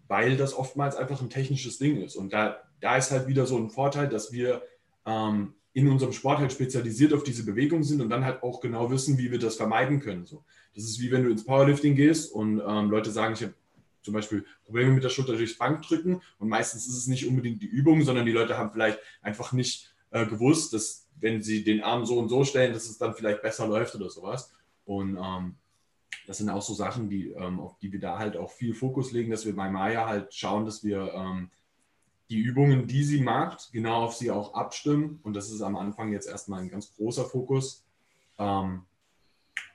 [0.09, 2.17] weil das oftmals einfach ein technisches Ding ist.
[2.17, 4.63] Und da, da ist halt wieder so ein Vorteil, dass wir
[5.07, 8.91] ähm, in unserem Sport halt spezialisiert auf diese Bewegung sind und dann halt auch genau
[8.91, 10.25] wissen, wie wir das vermeiden können.
[10.25, 10.45] So.
[10.75, 13.55] Das ist wie wenn du ins Powerlifting gehst und ähm, Leute sagen, ich habe
[14.03, 17.67] zum Beispiel Probleme mit der Schulter durchs Bankdrücken und meistens ist es nicht unbedingt die
[17.67, 22.05] Übung, sondern die Leute haben vielleicht einfach nicht äh, gewusst, dass wenn sie den Arm
[22.05, 24.53] so und so stellen, dass es dann vielleicht besser läuft oder sowas.
[24.85, 25.55] Und ähm,
[26.27, 29.11] das sind auch so Sachen, die, ähm, auf die wir da halt auch viel Fokus
[29.11, 31.49] legen, dass wir bei Maya halt schauen, dass wir ähm,
[32.29, 35.19] die Übungen, die sie macht, genau auf sie auch abstimmen.
[35.23, 37.87] Und das ist am Anfang jetzt erstmal ein ganz großer Fokus.
[38.39, 38.83] Ähm,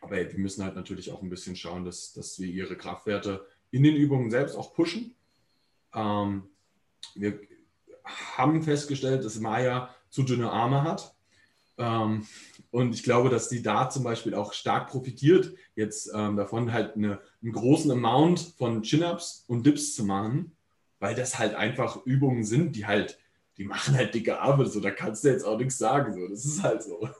[0.01, 3.81] aber wir müssen halt natürlich auch ein bisschen schauen, dass, dass wir ihre Kraftwerte in
[3.81, 5.15] den Übungen selbst auch pushen.
[5.95, 6.43] Ähm,
[7.15, 7.39] wir
[8.37, 11.15] haben festgestellt, dass Maya zu dünne Arme hat.
[11.79, 12.27] Ähm,
[12.71, 16.95] und ich glaube, dass die da zum Beispiel auch stark profitiert, jetzt ähm, davon halt
[16.95, 20.51] eine, einen großen Amount von Chin-Ups und Dips zu machen,
[20.99, 23.17] weil das halt einfach Übungen sind, die halt,
[23.57, 26.13] die machen halt dicke Arme, so da kannst du jetzt auch nichts sagen.
[26.13, 26.27] So.
[26.27, 27.09] Das ist halt so.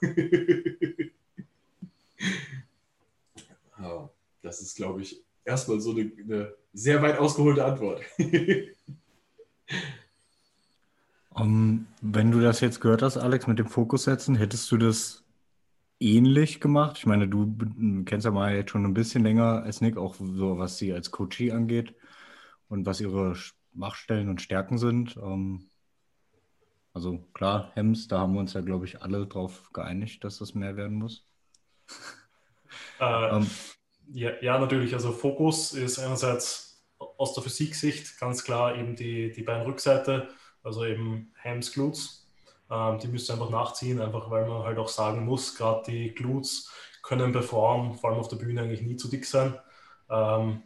[4.42, 8.02] das ist, glaube ich, erstmal so eine, eine sehr weit ausgeholte Antwort.
[11.34, 15.24] um, wenn du das jetzt gehört hast, Alex, mit dem Fokus setzen, hättest du das
[16.00, 16.98] ähnlich gemacht?
[16.98, 17.54] Ich meine, du
[18.04, 21.10] kennst ja mal jetzt schon ein bisschen länger als Nick, auch so was sie als
[21.10, 21.94] Coachie angeht
[22.68, 23.36] und was ihre
[23.72, 25.16] Machstellen und Stärken sind.
[25.16, 25.70] Ähm,
[26.92, 30.54] also klar, Hems, da haben wir uns ja, glaube ich, alle drauf geeinigt, dass das
[30.54, 31.26] mehr werden muss.
[32.98, 33.46] Äh, ähm,
[34.12, 34.94] ja, ja, natürlich.
[34.94, 40.28] Also Fokus ist einerseits aus der Physiksicht ganz klar eben die, die Beinrückseite,
[40.62, 42.28] also eben Hams, Glutes.
[42.70, 46.14] Ähm, die müsst ihr einfach nachziehen, einfach weil man halt auch sagen muss, gerade die
[46.14, 46.70] Glutes
[47.02, 49.58] können Frauen, vor allem auf der Bühne, eigentlich nie zu dick sein.
[50.08, 50.62] Ähm,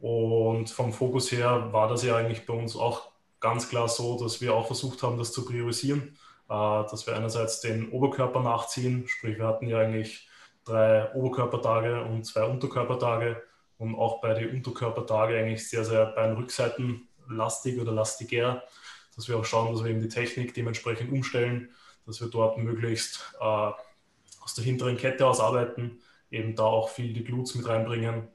[0.00, 4.40] und vom Fokus her war das ja eigentlich bei uns auch ganz klar so, dass
[4.40, 6.16] wir auch versucht haben, das zu priorisieren,
[6.48, 10.28] äh, dass wir einerseits den Oberkörper nachziehen, sprich wir hatten ja eigentlich
[10.64, 13.42] drei Oberkörpertage und zwei Unterkörpertage
[13.78, 18.62] und auch bei den Unterkörpertage eigentlich sehr, sehr Beinrückseiten lastig oder lastiger,
[19.18, 21.70] dass wir auch schauen, dass wir eben die Technik dementsprechend umstellen,
[22.06, 25.98] dass wir dort möglichst äh, aus der hinteren Kette aus arbeiten,
[26.30, 28.28] eben da auch viel die Glutes mit reinbringen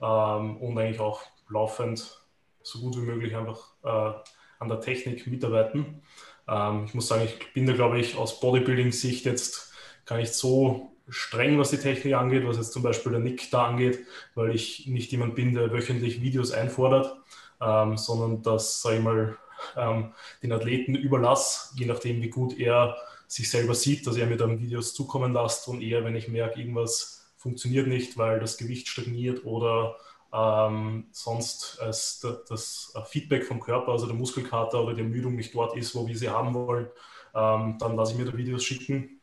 [0.00, 1.20] ähm, und eigentlich auch
[1.50, 2.24] laufend
[2.62, 4.18] so gut wie möglich einfach äh,
[4.60, 6.00] an der Technik mitarbeiten.
[6.48, 9.74] Ähm, ich muss sagen, ich bin da, glaube ich, aus Bodybuilding-Sicht jetzt
[10.06, 13.66] gar nicht so streng, was die Technik angeht, was jetzt zum Beispiel der Nick da
[13.66, 17.14] angeht, weil ich nicht jemand bin, der wöchentlich Videos einfordert,
[17.60, 19.36] ähm, sondern das, sage ich mal,
[19.76, 22.96] ähm, den Athleten überlasse, je nachdem, wie gut er
[23.26, 26.60] sich selber sieht, dass er mir dann Videos zukommen lässt und eher, wenn ich merke,
[26.60, 29.96] irgendwas funktioniert nicht, weil das Gewicht stagniert oder
[30.32, 35.76] ähm, sonst als das Feedback vom Körper, also der Muskelkater oder die Ermüdung nicht dort
[35.76, 36.88] ist, wo wir sie haben wollen,
[37.34, 39.20] ähm, dann lasse ich mir da Videos schicken.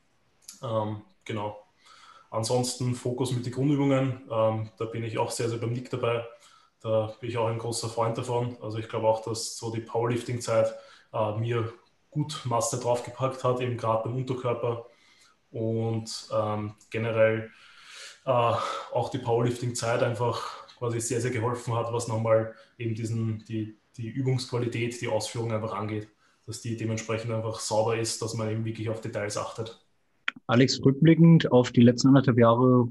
[0.64, 1.64] Ähm, genau.
[2.30, 6.26] Ansonsten Fokus mit den Grundübungen, ähm, da bin ich auch sehr, sehr beim Nick dabei.
[6.82, 8.58] Da bin ich auch ein großer Freund davon.
[8.62, 10.74] Also ich glaube auch, dass so die Powerlifting-Zeit
[11.14, 11.74] äh, mir
[12.10, 14.86] gut Masse draufgepackt hat, eben gerade beim Unterkörper.
[15.52, 17.52] Und ähm, generell
[18.26, 23.78] äh, auch die Powerlifting-Zeit einfach quasi sehr, sehr geholfen hat, was nochmal eben diesen, die,
[23.98, 26.10] die Übungsqualität, die Ausführung einfach angeht.
[26.46, 29.84] Dass die dementsprechend einfach sauber ist, dass man eben wirklich auf Details achtet.
[30.46, 32.88] Alex, rückblickend auf die letzten anderthalb Jahre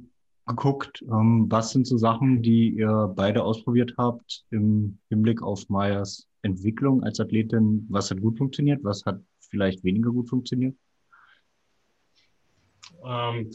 [0.46, 6.28] geguckt, ähm, was sind so Sachen, die ihr beide ausprobiert habt im Hinblick auf Mayas
[6.42, 7.86] Entwicklung als Athletin?
[7.90, 8.82] Was hat gut funktioniert?
[8.84, 10.76] Was hat vielleicht weniger gut funktioniert?
[13.04, 13.50] Ähm,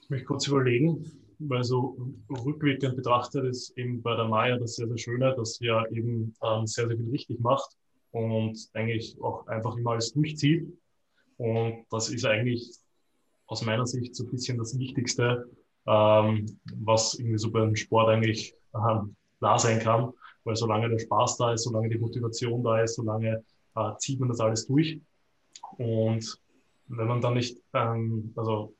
[0.00, 1.04] ich möchte kurz überlegen
[1.38, 1.96] weil so
[2.30, 6.34] rückwirkend betrachtet ist eben bei der Maya das sehr, sehr Schöne, dass sie ja eben
[6.42, 7.76] ähm, sehr, sehr viel richtig macht
[8.12, 10.66] und eigentlich auch einfach immer alles durchzieht.
[11.36, 12.76] Und das ist eigentlich
[13.46, 15.48] aus meiner Sicht so ein bisschen das Wichtigste,
[15.86, 20.12] ähm, was irgendwie so beim Sport eigentlich ähm, da sein kann,
[20.44, 23.44] weil solange der Spaß da ist, solange die Motivation da ist, solange
[23.76, 24.98] äh, zieht man das alles durch.
[25.78, 26.38] Und
[26.88, 28.74] wenn man dann nicht, ähm, also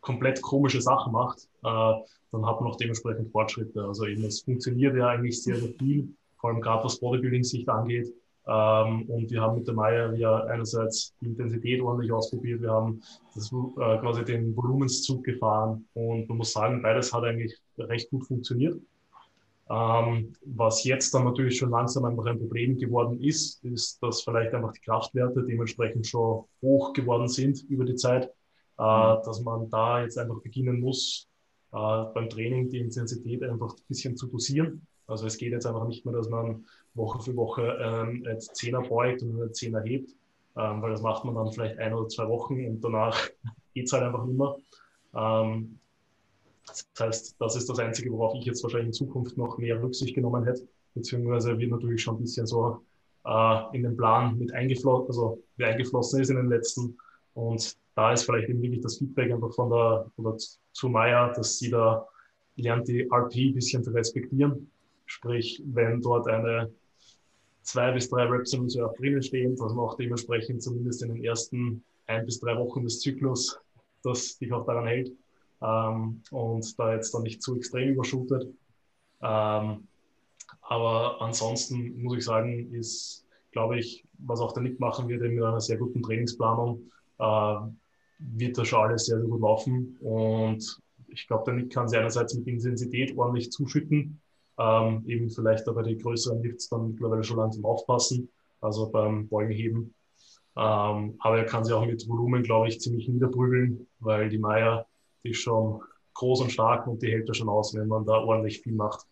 [0.00, 1.94] komplett komische Sachen macht, äh,
[2.32, 3.82] dann hat man auch dementsprechend Fortschritte.
[3.84, 6.08] Also eben, es funktioniert ja eigentlich sehr, sehr viel,
[6.38, 8.12] vor allem gerade was Bodybuilding-Sicht angeht.
[8.48, 13.00] Ähm, und wir haben mit der Meier ja einerseits die Intensität ordentlich ausprobiert, wir haben
[13.34, 18.26] das, äh, quasi den Volumenszug gefahren und man muss sagen, beides hat eigentlich recht gut
[18.26, 18.80] funktioniert.
[19.68, 24.54] Ähm, was jetzt dann natürlich schon langsam einfach ein Problem geworden ist, ist, dass vielleicht
[24.54, 28.30] einfach die Kraftwerte dementsprechend schon hoch geworden sind über die Zeit
[28.78, 29.22] äh, mhm.
[29.24, 31.28] dass man da jetzt einfach beginnen muss,
[31.72, 34.86] äh, beim Training die Intensität einfach ein bisschen zu dosieren.
[35.06, 38.82] Also es geht jetzt einfach nicht mehr, dass man Woche für Woche ähm, jetzt Zehner
[38.82, 40.10] beugt und Zehner hebt,
[40.56, 43.16] ähm, weil das macht man dann vielleicht ein oder zwei Wochen und danach
[43.74, 44.42] geht es halt einfach nicht.
[45.14, 45.78] Ähm,
[46.66, 50.14] das heißt, das ist das Einzige, worauf ich jetzt wahrscheinlich in Zukunft noch mehr Rücksicht
[50.14, 52.82] genommen hätte, beziehungsweise wird natürlich schon ein bisschen so
[53.24, 56.96] äh, in den Plan mit eingeflossen, also wie eingeflossen ist in den letzten.
[57.34, 60.36] Und da ist vielleicht eben wirklich das Feedback einfach von der, oder
[60.72, 62.06] zu Maya, dass sie da
[62.56, 64.70] lernt, die RP ein bisschen zu respektieren.
[65.06, 66.70] Sprich, wenn dort eine
[67.62, 71.24] zwei bis drei Reps im Reserve drinnen stehen, dass man auch dementsprechend zumindest in den
[71.24, 73.58] ersten ein bis drei Wochen des Zyklus,
[74.02, 75.10] dass dich auch daran hält
[75.62, 78.44] ähm, und da jetzt dann nicht zu extrem überschootet.
[79.22, 79.88] Ähm,
[80.60, 85.42] aber ansonsten muss ich sagen, ist, glaube ich, was auch der Nick machen wird, mit
[85.42, 86.82] einer sehr guten Trainingsplanung,
[87.18, 87.56] äh,
[88.18, 89.96] wird das schon alles sehr, sehr gut laufen.
[90.00, 94.20] Und ich glaube, der Nick kann sie einerseits mit Intensität ordentlich zuschütten,
[94.58, 98.28] ähm, eben vielleicht aber die größeren Lifts dann mittlerweile schon langsam aufpassen,
[98.60, 99.94] also beim Beugenheben.
[100.56, 104.86] Ähm, aber er kann sie auch mit Volumen, glaube ich, ziemlich niederprügeln, weil die Meier,
[105.22, 105.82] die ist schon
[106.14, 109.06] groß und stark und die hält er schon aus, wenn man da ordentlich viel macht.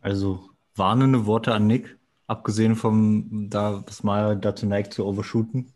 [0.00, 1.96] Also warnende Worte an Nick,
[2.26, 5.72] abgesehen vom, da, was Meier dazu neigt zu overshooten.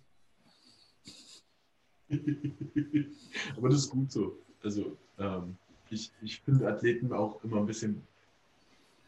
[3.56, 4.36] Aber das ist gut so.
[4.62, 5.56] Also ähm,
[5.90, 8.02] ich, ich finde Athleten auch immer ein bisschen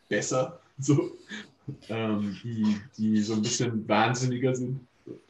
[0.08, 1.12] besser, so,
[1.88, 4.80] ähm, die, die so ein bisschen wahnsinniger sind.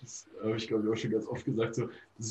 [0.01, 1.75] Das habe ich, glaube ich, auch schon ganz oft gesagt.
[1.75, 1.89] So,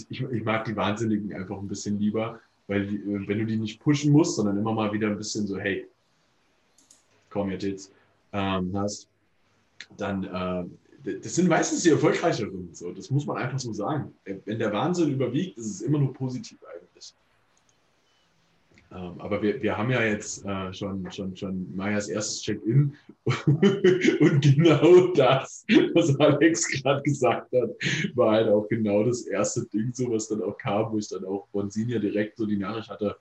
[0.09, 3.57] ich, ich mag die Wahnsinnigen einfach ein bisschen lieber, weil die, äh, wenn du die
[3.57, 5.87] nicht pushen musst, sondern immer mal wieder ein bisschen so, hey,
[7.29, 7.91] komm jetzt,
[8.33, 9.07] ähm, hast,
[9.97, 10.65] dann äh,
[11.03, 12.69] das sind meistens die erfolgreicheren.
[12.73, 12.91] So.
[12.91, 14.13] Das muss man einfach so sagen.
[14.23, 16.59] Wenn der Wahnsinn überwiegt, ist es immer nur positiv
[18.91, 22.93] aber wir, wir haben ja jetzt äh, schon, schon, schon Mayas erstes Check-in
[23.25, 27.69] und genau das, was Alex gerade gesagt hat,
[28.15, 31.23] war halt auch genau das erste Ding, so was dann auch kam, wo ich dann
[31.23, 33.15] auch von Sinja direkt so die Nachricht hatte,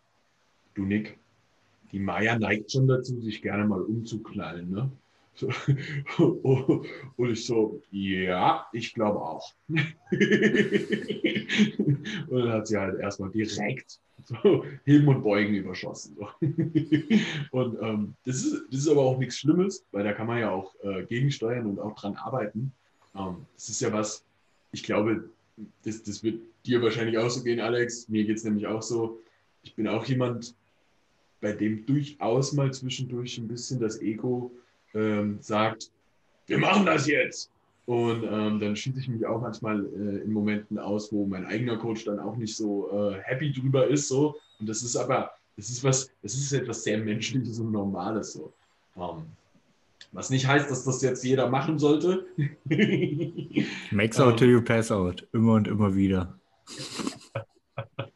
[0.74, 1.18] du Nick,
[1.92, 4.70] die Maya neigt schon dazu, sich gerne mal umzuknallen.
[4.70, 4.90] Ne?
[6.18, 9.52] Und ich so, ja, ich glaube auch.
[9.68, 9.78] Und
[12.30, 13.98] dann hat sie halt erstmal direkt
[14.42, 16.16] So, Heben und Beugen überschossen.
[17.50, 20.50] Und ähm, das, ist, das ist aber auch nichts Schlimmes, weil da kann man ja
[20.50, 22.72] auch äh, gegensteuern und auch dran arbeiten.
[23.16, 24.24] Ähm, das ist ja was,
[24.72, 25.28] ich glaube,
[25.84, 28.08] das, das wird dir wahrscheinlich auch so gehen, Alex.
[28.08, 29.20] Mir geht es nämlich auch so.
[29.62, 30.54] Ich bin auch jemand,
[31.40, 34.52] bei dem durchaus mal zwischendurch ein bisschen das Ego
[34.94, 35.90] ähm, sagt,
[36.46, 37.50] wir machen das jetzt.
[37.86, 41.76] Und ähm, dann schieße ich mich auch manchmal äh, in Momenten aus, wo mein eigener
[41.76, 44.08] Coach dann auch nicht so äh, happy drüber ist.
[44.08, 44.36] So.
[44.60, 48.34] Und das ist aber, das ist was, das ist etwas sehr Menschliches und Normales.
[48.34, 48.52] So.
[48.96, 49.26] Ähm,
[50.12, 52.26] was nicht heißt, dass das jetzt jeder machen sollte.
[53.90, 55.26] Max out till you pass out.
[55.32, 56.38] Immer und immer wieder.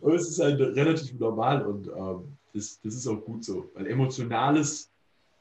[0.00, 3.70] und es ist halt relativ normal und ähm, das, das ist auch gut so.
[3.74, 4.90] Weil emotionales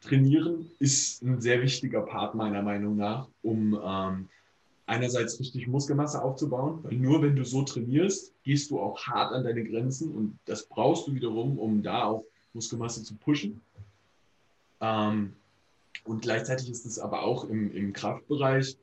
[0.04, 4.30] Trainieren ist ein sehr wichtiger Part meiner Meinung nach, um ähm,
[4.86, 9.46] einerseits richtig Muskelmasse aufzubauen, weil nur wenn du so trainierst, gehst du auch hart an
[9.46, 13.62] deine Grenzen und das brauchst du wiederum, um da auch Muskelmasse zu pushen.
[14.82, 15.34] Ähm,
[16.04, 18.78] und gleichzeitig ist es aber auch im, im Kraftbereich,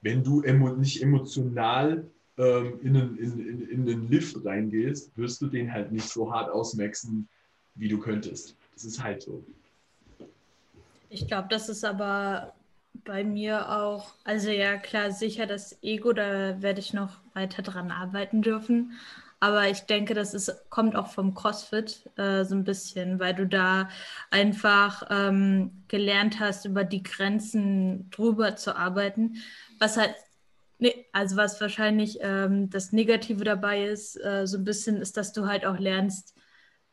[0.00, 2.06] wenn du emo nicht emotional
[2.38, 6.32] ähm, in, einen, in, in, in den Lift reingehst, wirst du den halt nicht so
[6.32, 7.28] hart ausmaxen,
[7.74, 8.54] wie du könntest.
[8.74, 9.44] Das ist halt so.
[11.12, 12.54] Ich glaube, das ist aber
[13.04, 17.90] bei mir auch, also ja klar, sicher das Ego, da werde ich noch weiter dran
[17.90, 18.92] arbeiten dürfen.
[19.38, 23.46] Aber ich denke, das ist, kommt auch vom CrossFit äh, so ein bisschen, weil du
[23.46, 23.90] da
[24.30, 29.36] einfach ähm, gelernt hast, über die Grenzen drüber zu arbeiten.
[29.78, 30.14] Was halt,
[30.78, 35.34] ne, also was wahrscheinlich ähm, das Negative dabei ist, äh, so ein bisschen, ist, dass
[35.34, 36.34] du halt auch lernst,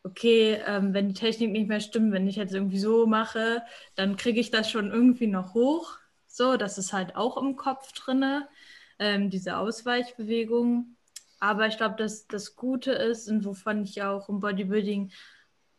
[0.09, 3.61] okay, ähm, wenn die Technik nicht mehr stimmt, wenn ich jetzt irgendwie so mache,
[3.95, 5.97] dann kriege ich das schon irgendwie noch hoch.
[6.27, 8.43] So, das ist halt auch im Kopf drin,
[8.99, 10.95] ähm, diese Ausweichbewegung.
[11.39, 15.11] Aber ich glaube, dass das Gute ist und wovon ich auch im Bodybuilding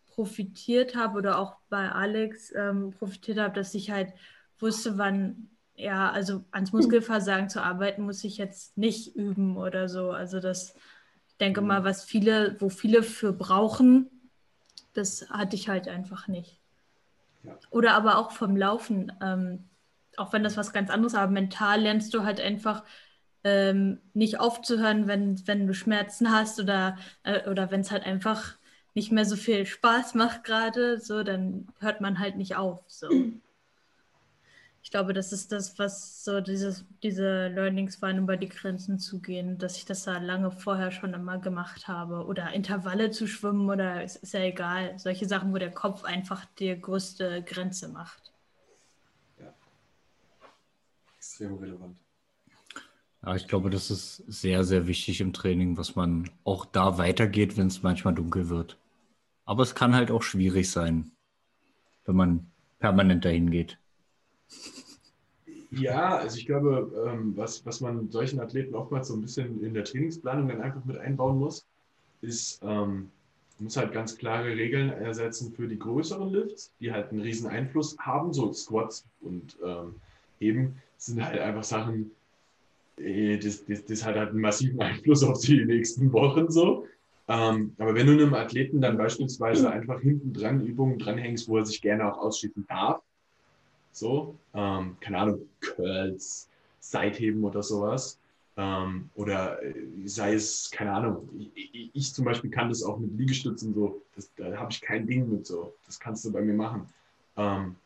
[0.07, 4.13] profitiert habe oder auch bei Alex ähm, profitiert habe, dass ich halt
[4.59, 10.11] wusste, wann, ja, also ans Muskelversagen zu arbeiten, muss ich jetzt nicht üben oder so.
[10.11, 10.75] Also das
[11.41, 14.20] denke mal, was viele, wo viele für brauchen,
[14.93, 16.59] das hatte ich halt einfach nicht.
[17.43, 17.59] Ja.
[17.71, 19.65] Oder aber auch vom Laufen, ähm,
[20.17, 22.85] auch wenn das was ganz anderes, aber mental lernst du halt einfach
[23.45, 28.57] ähm, nicht aufzuhören, wenn, wenn du Schmerzen hast oder, äh, oder wenn es halt einfach
[28.95, 32.83] nicht mehr so viel Spaß macht gerade, so, dann hört man halt nicht auf.
[32.87, 33.09] So
[34.83, 39.21] ich glaube, das ist das, was so dieses, diese Learnings waren, über die Grenzen zu
[39.21, 42.25] gehen, dass ich das da lange vorher schon immer gemacht habe.
[42.25, 44.99] Oder Intervalle zu schwimmen oder es ist ja egal.
[44.99, 48.33] Solche Sachen, wo der Kopf einfach die größte Grenze macht.
[49.39, 49.53] Ja.
[51.19, 51.97] Extrem relevant.
[53.23, 57.59] Ja, ich glaube, das ist sehr, sehr wichtig im Training, was man auch da weitergeht,
[57.59, 58.79] wenn es manchmal dunkel wird.
[59.45, 61.11] Aber es kann halt auch schwierig sein,
[62.07, 63.79] wenn man permanent dahin geht.
[65.71, 69.73] Ja, also ich glaube, ähm, was, was man solchen Athleten oftmals so ein bisschen in
[69.73, 71.65] der Trainingsplanung dann einfach mit einbauen muss,
[72.23, 73.11] ist, ähm,
[73.59, 77.49] man muss halt ganz klare Regeln ersetzen für die größeren Lifts, die halt einen riesen
[77.49, 79.95] Einfluss haben, so Squats und ähm,
[80.41, 82.11] Heben sind halt einfach Sachen,
[82.99, 86.87] äh, das, das, das hat halt einen massiven Einfluss auf die nächsten Wochen so.
[87.29, 91.65] Ähm, aber wenn du einem Athleten dann beispielsweise einfach hinten dran Übungen dranhängst, wo er
[91.65, 93.03] sich gerne auch ausschließen darf,
[93.93, 96.49] so, ähm, keine Ahnung, Curls,
[96.81, 98.19] Seitheben oder sowas.
[98.57, 99.75] Ähm, oder äh,
[100.05, 104.31] sei es, keine Ahnung, ich, ich, zum Beispiel kann das auch mit Liegestützen so, das,
[104.37, 106.87] da habe ich kein Ding mit so, das kannst du bei mir machen.
[107.37, 107.77] Ähm,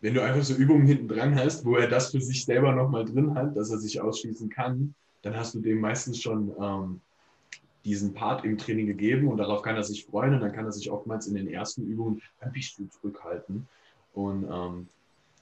[0.00, 3.04] wenn du einfach so Übungen hinten dran hast, wo er das für sich selber nochmal
[3.04, 7.00] drin hat, dass er sich ausschließen kann, dann hast du dem meistens schon ähm,
[7.84, 10.72] diesen Part im Training gegeben und darauf kann er sich freuen und dann kann er
[10.72, 13.66] sich oftmals in den ersten Übungen ein bisschen zurückhalten.
[14.12, 14.88] Und ähm,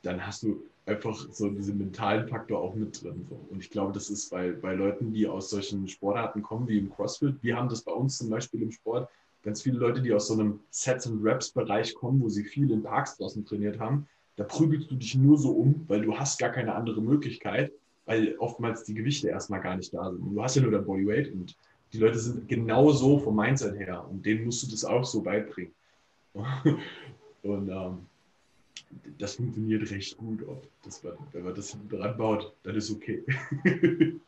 [0.07, 3.26] dann hast du einfach so diesen mentalen Faktor auch mit drin.
[3.28, 3.38] So.
[3.50, 6.90] Und ich glaube, das ist bei, bei Leuten, die aus solchen Sportarten kommen, wie im
[6.90, 9.09] CrossFit, wir haben das bei uns zum Beispiel im Sport,
[9.42, 12.82] ganz viele Leute, die aus so einem Sets- and Reps-Bereich kommen, wo sie viel in
[12.82, 16.50] Parks draußen trainiert haben, da prügelst du dich nur so um, weil du hast gar
[16.50, 17.72] keine andere Möglichkeit,
[18.04, 20.22] weil oftmals die Gewichte erstmal gar nicht da sind.
[20.22, 21.57] Und du hast ja nur dein Bodyweight und
[21.92, 25.22] die Leute sind genau so vom Mindset her und denen musst du das auch so
[25.22, 25.72] beibringen.
[26.34, 27.98] und ähm,
[29.18, 30.44] das funktioniert recht gut.
[30.84, 31.02] Das,
[31.32, 33.24] wenn man das dran baut, dann ist okay.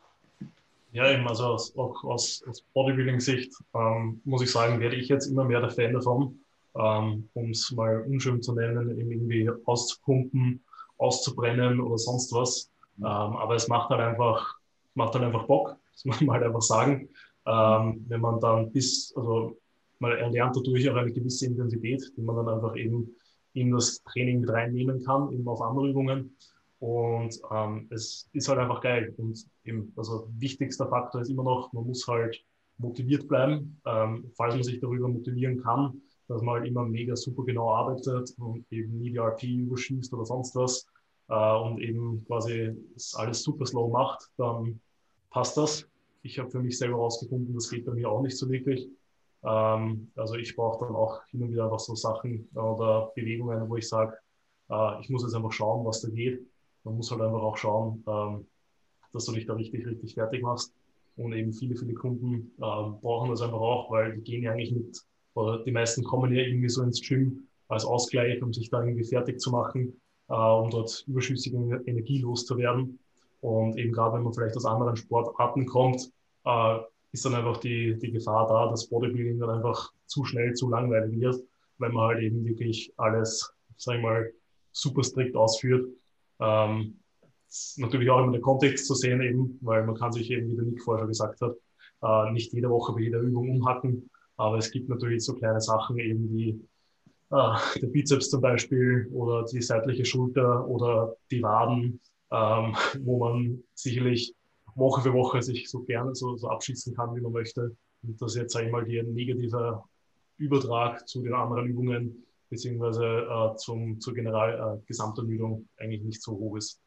[0.91, 5.27] ja, eben, also aus, auch aus, aus Bodybuilding-Sicht ähm, muss ich sagen, werde ich jetzt
[5.27, 6.39] immer mehr der Fan davon,
[6.75, 10.63] ähm, um es mal unschön zu nennen, irgendwie auszupumpen,
[10.97, 12.69] auszubrennen oder sonst was.
[12.97, 13.05] Mhm.
[13.05, 14.57] Ähm, aber es macht halt einfach,
[14.95, 17.09] macht halt einfach Bock, das muss man halt einfach sagen.
[17.45, 19.57] Ähm, wenn man dann bis, also
[19.99, 23.15] man erlernt dadurch auch eine gewisse Intensität, die man dann einfach eben
[23.53, 26.35] in das Training mit reinnehmen kann, eben auf andere Übungen.
[26.79, 29.13] Und ähm, es ist halt einfach geil.
[29.17, 32.41] Und eben, also wichtigster Faktor ist immer noch, man muss halt
[32.77, 37.43] motiviert bleiben, ähm, falls man sich darüber motivieren kann, dass man halt immer mega super
[37.43, 40.87] genau arbeitet und eben nie die RP überschießt oder sonst was
[41.27, 42.73] äh, und eben quasi
[43.15, 44.79] alles super slow macht, dann
[45.29, 45.85] passt das.
[46.21, 48.87] Ich habe für mich selber herausgefunden, das geht bei mir auch nicht so wirklich.
[49.43, 53.77] Ähm, also ich brauche dann auch hin und wieder einfach so Sachen oder Bewegungen, wo
[53.77, 54.17] ich sage,
[54.69, 56.45] äh, ich muss jetzt einfach schauen, was da geht.
[56.83, 58.47] Man muss halt einfach auch schauen, ähm,
[59.13, 60.73] dass du dich da richtig, richtig fertig machst.
[61.17, 62.61] Und eben viele, viele Kunden äh,
[63.01, 65.01] brauchen das einfach auch, weil die gehen ja eigentlich mit,
[65.33, 69.03] oder die meisten kommen ja irgendwie so ins Gym als Ausgleich, um sich da irgendwie
[69.03, 72.99] fertig zu machen, äh, um dort überschüssige Energie loszuwerden.
[73.41, 76.11] Und eben gerade wenn man vielleicht aus anderen Sportarten kommt,
[76.45, 76.79] äh,
[77.11, 81.19] ist dann einfach die, die Gefahr da, dass Bodybuilding dann einfach zu schnell zu langweilig
[81.19, 81.43] wird,
[81.77, 84.31] weil man halt eben wirklich alles, sag ich mal,
[84.71, 85.87] super strikt ausführt.
[86.39, 86.99] Ähm,
[87.77, 90.65] natürlich auch immer der Kontext zu sehen eben, weil man kann sich eben, wie der
[90.65, 91.55] Nick vorher gesagt hat,
[92.01, 95.97] äh, nicht jede Woche bei jeder Übung umhacken, aber es gibt natürlich so kleine Sachen
[95.97, 96.49] eben wie
[97.31, 101.99] äh, der Bizeps zum Beispiel oder die seitliche Schulter oder die Waden,
[102.31, 104.33] ähm, wo man sicherlich
[104.79, 107.75] Woche für Woche sich so gerne so, so abschießen kann, wie man möchte.
[108.01, 109.87] Und das jetzt einmal die negativer
[110.37, 116.31] Übertrag zu den anderen Übungen beziehungsweise äh, zum, zur General äh, Gesamtermüdung eigentlich nicht so
[116.31, 116.81] hoch ist.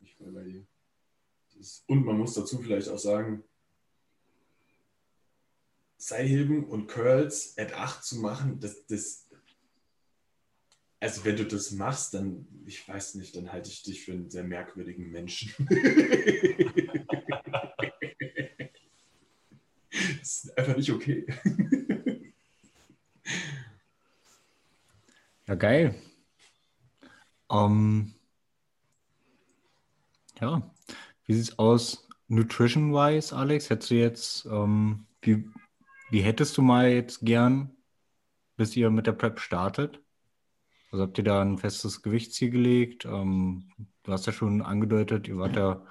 [0.00, 0.32] Ich war
[1.86, 3.42] und man muss dazu vielleicht auch sagen,
[5.96, 9.25] Seilheben und Curls at 8 zu machen, das, das,
[11.00, 14.30] also wenn du das machst, dann, ich weiß nicht, dann halte ich dich für einen
[14.30, 15.52] sehr merkwürdigen Menschen.
[19.90, 21.26] das ist einfach nicht okay.
[25.46, 25.94] Ja, geil.
[27.50, 28.14] Ähm,
[30.40, 30.74] ja,
[31.26, 33.70] wie sieht es aus nutrition-wise, Alex?
[33.70, 35.48] Hättest du jetzt, ähm, wie,
[36.10, 37.76] wie hättest du mal jetzt gern,
[38.56, 40.00] bis ihr mit der Prep startet?
[40.90, 43.04] Also habt ihr da ein festes Gewichtsziel gelegt?
[43.04, 43.70] Ähm,
[44.02, 45.84] du hast ja schon angedeutet, ihr wart ja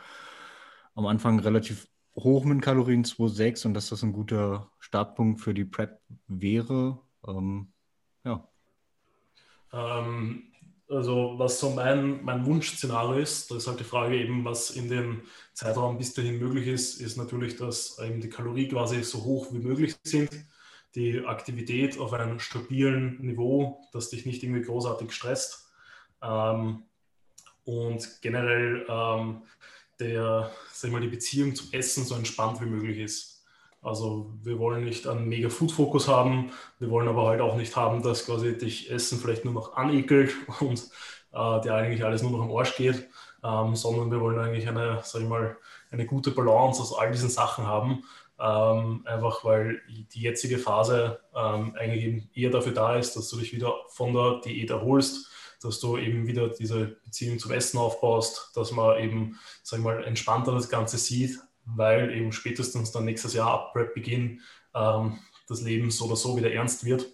[0.95, 5.65] am Anfang relativ hoch mit Kalorien 2,6 und dass das ein guter Startpunkt für die
[5.65, 6.99] Prep wäre.
[7.27, 7.73] Ähm,
[8.23, 8.47] ja.
[9.73, 10.43] Ähm,
[10.87, 14.87] also was so mein, mein Wunschszenario ist, da ist halt die Frage eben, was in
[14.87, 15.23] dem
[15.53, 19.59] Zeitraum bis dahin möglich ist, ist natürlich, dass eben die Kalorien quasi so hoch wie
[19.59, 20.29] möglich sind
[20.95, 25.71] die Aktivität auf einem stabilen Niveau, das dich nicht irgendwie großartig stresst.
[26.21, 26.83] Ähm,
[27.65, 29.41] und generell ähm,
[29.99, 33.43] der, sag mal, die Beziehung zum Essen so entspannt wie möglich ist.
[33.81, 38.01] Also wir wollen nicht einen mega Food-Fokus haben, wir wollen aber halt auch nicht haben,
[38.01, 40.89] dass quasi dich Essen vielleicht nur noch anekelt und
[41.31, 43.07] äh, dir eigentlich alles nur noch am Arsch geht,
[43.43, 45.57] ähm, sondern wir wollen eigentlich eine, sag ich mal,
[45.91, 48.03] eine gute Balance aus all diesen Sachen haben,
[48.39, 53.37] ähm, einfach weil die jetzige Phase ähm, eigentlich eben eher dafür da ist, dass du
[53.37, 55.31] dich wieder von der Diät erholst,
[55.61, 60.03] dass du eben wieder diese Beziehung zum Essen aufbaust, dass man eben, sag ich mal,
[60.03, 64.41] entspannter das Ganze sieht, weil eben spätestens dann nächstes Jahr ab Prep-Beginn
[64.73, 67.05] ähm, das Leben so oder so wieder ernst wird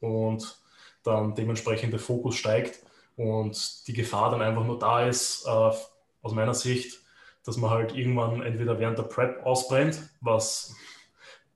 [0.00, 0.58] und
[1.02, 2.80] dann dementsprechend der Fokus steigt
[3.16, 7.03] und die Gefahr dann einfach nur da ist, äh, aus meiner Sicht,
[7.44, 10.74] dass man halt irgendwann entweder während der Prep ausbrennt, was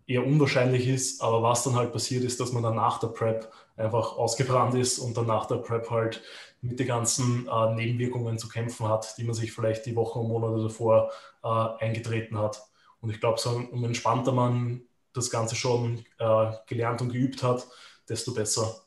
[0.06, 3.52] eher unwahrscheinlich ist, aber was dann halt passiert ist, dass man dann nach der Prep
[3.76, 6.22] einfach ausgebrannt ist und dann nach der Prep halt
[6.60, 10.28] mit den ganzen äh, Nebenwirkungen zu kämpfen hat, die man sich vielleicht die Wochen und
[10.28, 11.10] Monate davor
[11.44, 12.62] äh, eingetreten hat.
[13.00, 14.82] Und ich glaube, so um entspannter man
[15.12, 17.66] das Ganze schon äh, gelernt und geübt hat,
[18.08, 18.82] desto besser.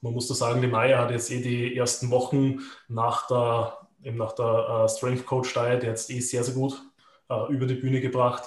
[0.00, 3.76] Man muss da sagen, die Maya hat jetzt eh die ersten Wochen nach der
[4.06, 6.80] eben nach der äh, Strength Coach Diet jetzt eh sehr, sehr gut
[7.28, 8.44] äh, über die Bühne gebracht.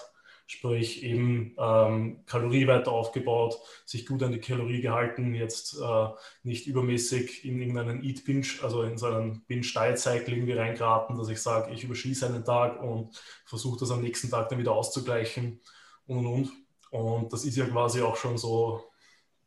[0.48, 6.08] Sprich, eben ähm, Kalorie weiter aufgebaut, sich gut an die Kalorie gehalten, jetzt äh,
[6.42, 11.16] nicht übermäßig in irgendeinen Eat Binge, also in so einen Binge Diet Cycle irgendwie reingeraten,
[11.20, 14.72] dass ich sage, ich überschieße einen Tag und versuche das am nächsten Tag dann wieder
[14.72, 15.62] auszugleichen
[16.08, 16.52] und und und.
[16.90, 18.90] Und das ist ja quasi auch schon so,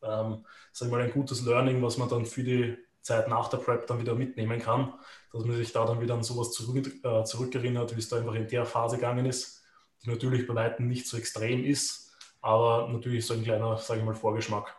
[0.02, 3.58] ähm, sag ich mal, ein gutes Learning, was man dann für die Zeit nach der
[3.58, 4.94] Prep dann wieder mitnehmen kann,
[5.32, 8.34] dass man sich da dann wieder an sowas zurück, äh, zurückerinnert, wie es da einfach
[8.34, 9.62] in der Phase gegangen ist,
[10.04, 14.06] die natürlich bei weitem nicht so extrem ist, aber natürlich so ein kleiner, sage ich
[14.06, 14.76] mal, Vorgeschmack.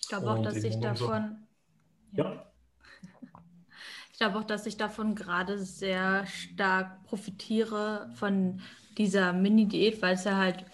[0.00, 1.46] Ich glaube auch, dass ich davon.
[2.12, 2.44] So, ja.
[4.10, 8.60] Ich glaube auch, dass ich davon gerade sehr stark profitiere von
[8.96, 10.64] dieser Mini-Diät, weil es ja halt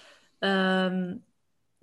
[0.40, 1.22] ähm,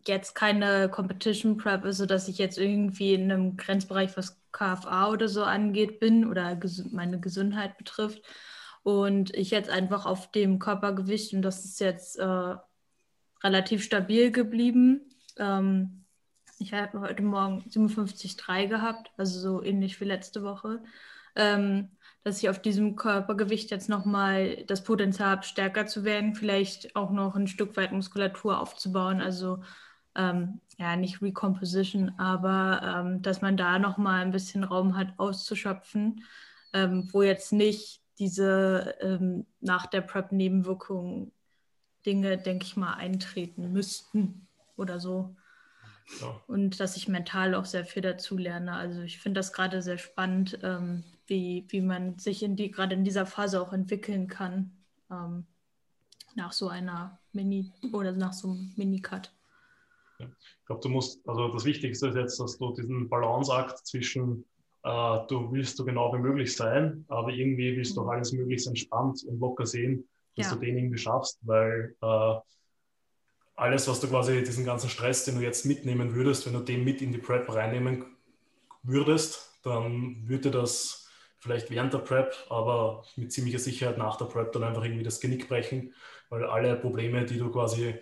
[0.08, 5.28] jetzt keine Competition Prep ist, sodass ich jetzt irgendwie in einem Grenzbereich, was KFA oder
[5.28, 8.22] so angeht, bin oder ges meine Gesundheit betrifft.
[8.84, 12.56] Und ich jetzt einfach auf dem Körpergewicht, und das ist jetzt äh,
[13.43, 15.02] relativ stabil geblieben.
[15.38, 16.06] Ähm,
[16.60, 20.84] ich habe heute Morgen 57,3 gehabt, also so ähnlich wie letzte Woche.
[21.36, 21.89] Ähm,
[22.24, 27.10] dass ich auf diesem Körpergewicht jetzt nochmal das Potenzial habe, stärker zu werden, vielleicht auch
[27.10, 29.22] noch ein Stück weit Muskulatur aufzubauen.
[29.22, 29.64] Also
[30.16, 36.24] ähm, ja, nicht Recomposition, aber ähm, dass man da nochmal ein bisschen Raum hat, auszuschöpfen,
[36.74, 41.32] ähm, wo jetzt nicht diese ähm, nach der Prep-Nebenwirkungen
[42.05, 45.36] Dinge, denke ich mal, eintreten müssten oder so.
[46.20, 46.41] Ja.
[46.47, 48.74] Und dass ich mental auch sehr viel dazu lerne.
[48.74, 52.95] Also ich finde das gerade sehr spannend, ähm, wie, wie man sich in die, gerade
[52.95, 54.72] in dieser Phase auch entwickeln kann,
[55.09, 55.45] ähm,
[56.36, 59.32] nach so einer Mini oder nach so einem Mini-Cut.
[60.30, 64.46] Ich glaube, du musst, also das Wichtigste ist jetzt, dass du diesen Balanceakt zwischen
[64.84, 68.10] äh, du willst so genau wie möglich sein, aber irgendwie willst du mhm.
[68.10, 70.56] alles möglichst entspannt und locker sehen, dass ja.
[70.56, 72.36] du den irgendwie schaffst, weil äh,
[73.56, 76.84] alles, was du quasi, diesen ganzen Stress, den du jetzt mitnehmen würdest, wenn du den
[76.84, 78.06] mit in die Prep reinnehmen
[78.82, 81.08] würdest, dann würde das
[81.38, 85.20] vielleicht während der Prep, aber mit ziemlicher Sicherheit nach der Prep dann einfach irgendwie das
[85.20, 85.94] Genick brechen,
[86.30, 87.96] weil alle Probleme, die du quasi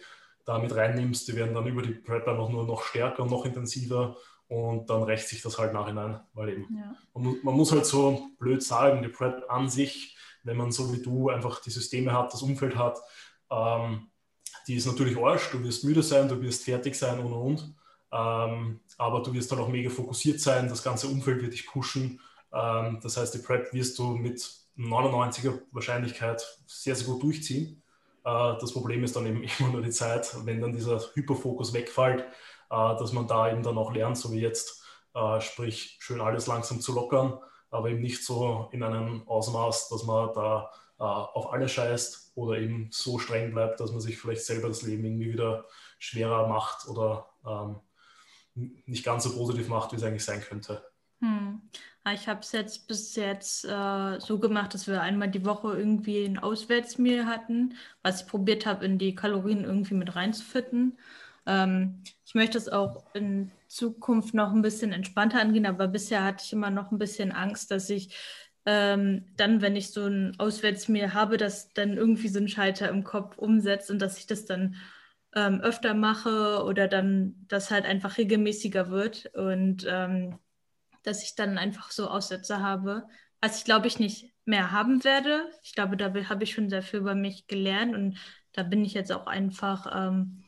[0.49, 4.17] damit reinnimmst, die werden dann über die Prep einfach nur noch stärker und noch intensiver
[4.47, 6.95] und dann rächt sich das halt nachhinein, weil eben ja.
[7.13, 11.03] man, man, muss halt so blöd sagen, die Prep an sich, wenn man so wie
[11.03, 12.97] du einfach die Systeme hat, das Umfeld hat,
[13.51, 14.07] ähm,
[14.67, 17.75] die ist natürlich Arsch, du wirst müde sein, du wirst fertig sein und und und.
[18.11, 22.19] Ähm, aber du wirst dann auch mega fokussiert sein, das ganze Umfeld wird dich pushen.
[22.51, 24.41] Ähm, das heißt, die Prep wirst du mit
[24.77, 27.83] 99er Wahrscheinlichkeit sehr, sehr gut durchziehen.
[28.29, 32.21] Äh, das Problem ist dann eben immer nur die Zeit, wenn dann dieser Hyperfokus wegfällt,
[32.21, 32.25] äh,
[32.69, 34.83] dass man da eben dann auch lernt, so wie jetzt,
[35.15, 37.39] äh, sprich schön alles langsam zu lockern,
[37.71, 40.71] aber eben nicht so in einem Ausmaß, dass man da
[41.01, 45.05] auf alles scheißt oder eben so streng bleibt, dass man sich vielleicht selber das Leben
[45.05, 45.65] irgendwie wieder
[45.97, 47.79] schwerer macht oder ähm,
[48.85, 50.83] nicht ganz so positiv macht, wie es eigentlich sein könnte.
[51.21, 51.61] Hm.
[52.13, 56.25] Ich habe es jetzt bis jetzt äh, so gemacht, dass wir einmal die Woche irgendwie
[56.25, 60.97] ein Auswärtsmehl hatten, was ich probiert habe, in die Kalorien irgendwie mit reinzufitten.
[61.45, 66.43] Ähm, ich möchte es auch in Zukunft noch ein bisschen entspannter angehen, aber bisher hatte
[66.45, 68.15] ich immer noch ein bisschen Angst, dass ich
[68.65, 73.03] ähm, dann, wenn ich so ein Auswärtsmehl habe, dass dann irgendwie so ein Schalter im
[73.03, 74.75] Kopf umsetzt und dass ich das dann
[75.35, 80.39] ähm, öfter mache oder dann das halt einfach regelmäßiger wird und ähm,
[81.03, 83.07] dass ich dann einfach so Aussätze habe,
[83.41, 85.49] was ich glaube ich nicht mehr haben werde.
[85.63, 88.17] Ich glaube, da habe ich schon sehr viel über mich gelernt und
[88.53, 90.43] da bin ich jetzt auch einfach, ähm,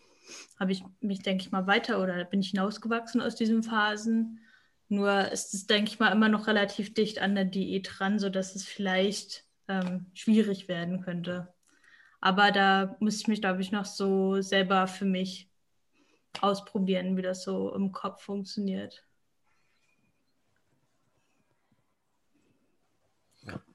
[0.59, 4.39] habe ich mich, denke ich mal, weiter oder bin ich hinausgewachsen aus diesen Phasen.
[4.89, 8.55] Nur ist es, denke ich mal, immer noch relativ dicht an der Diät dran, sodass
[8.55, 11.53] es vielleicht ähm, schwierig werden könnte.
[12.19, 15.49] Aber da muss ich mich, glaube ich, noch so selber für mich
[16.39, 19.03] ausprobieren, wie das so im Kopf funktioniert.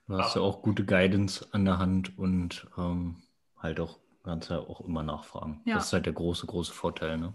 [0.08, 3.22] Du hast ja auch gute Guidance an der Hand und ähm,
[3.58, 5.62] halt auch kannst ja auch immer nachfragen.
[5.64, 5.76] Ja.
[5.76, 7.34] Das ist halt der große, große Vorteil, ne?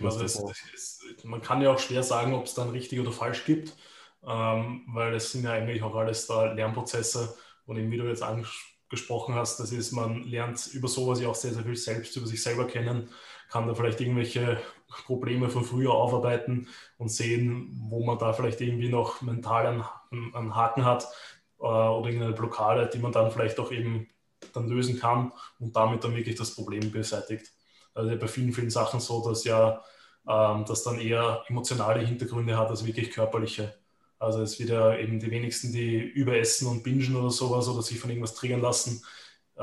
[0.00, 0.42] Also es,
[0.72, 3.76] es, man kann ja auch schwer sagen, ob es dann richtig oder falsch gibt,
[4.26, 7.36] ähm, weil es sind ja eigentlich auch alles da Lernprozesse
[7.66, 11.34] und eben wie du jetzt angesprochen hast, das ist, man lernt über sowas ja auch
[11.34, 13.10] sehr, sehr viel selbst über sich selber kennen,
[13.50, 14.62] kann da vielleicht irgendwelche
[15.06, 16.68] Probleme von früher aufarbeiten
[16.98, 21.08] und sehen, wo man da vielleicht irgendwie noch mental einen, einen Haken hat
[21.58, 24.08] äh, oder irgendeine Blockade, die man dann vielleicht auch eben
[24.52, 27.52] dann lösen kann und damit dann wirklich das Problem beseitigt.
[27.94, 29.82] Also bei vielen, vielen Sachen so, dass ja
[30.28, 33.74] ähm, das dann eher emotionale Hintergründe hat als wirklich körperliche.
[34.18, 37.98] Also es wird ja eben die wenigsten, die überessen und bingen oder sowas oder sich
[37.98, 39.02] von irgendwas triggern lassen.
[39.56, 39.60] Äh,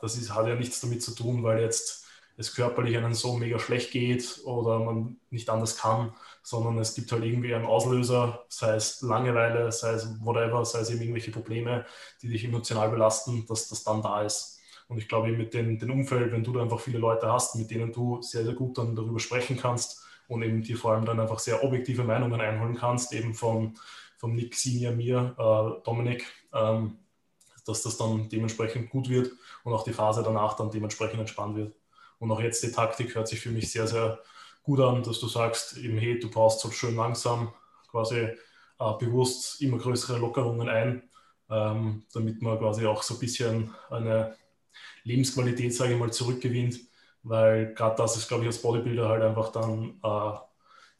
[0.00, 2.03] das ist, hat ja nichts damit zu tun, weil jetzt
[2.36, 6.12] es körperlich einem so mega schlecht geht oder man nicht anders kann,
[6.42, 10.90] sondern es gibt halt irgendwie einen Auslöser, sei es Langeweile, sei es whatever, sei es
[10.90, 11.86] eben irgendwelche Probleme,
[12.22, 14.60] die dich emotional belasten, dass das dann da ist.
[14.88, 17.70] Und ich glaube, mit dem, dem Umfeld, wenn du da einfach viele Leute hast, mit
[17.70, 21.20] denen du sehr, sehr gut dann darüber sprechen kannst, und eben dir vor allem dann
[21.20, 23.74] einfach sehr objektive Meinungen einholen kannst, eben von,
[24.16, 26.98] von Nick, Senior, mir, äh, Dominik, ähm,
[27.66, 29.32] dass das dann dementsprechend gut wird
[29.64, 31.74] und auch die Phase danach dann dementsprechend entspannt wird.
[32.24, 34.18] Und auch jetzt die Taktik hört sich für mich sehr, sehr
[34.62, 37.52] gut an, dass du sagst, eben, hey, du brauchst so schön langsam
[37.90, 41.02] quasi äh, bewusst immer größere Lockerungen ein,
[41.50, 44.36] ähm, damit man quasi auch so ein bisschen eine
[45.02, 46.80] Lebensqualität, sage ich mal, zurückgewinnt,
[47.22, 50.38] weil gerade das ist, glaube ich, als Bodybuilder halt einfach dann äh,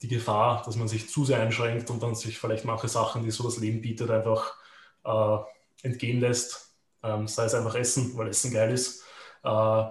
[0.02, 3.30] die Gefahr, dass man sich zu sehr einschränkt und dann sich vielleicht manche Sachen, die
[3.30, 4.58] so das Leben bietet, einfach
[5.06, 5.38] äh,
[5.88, 6.74] entgehen lässt.
[7.02, 9.04] Ähm, sei es einfach Essen, weil Essen geil ist,
[9.42, 9.84] äh,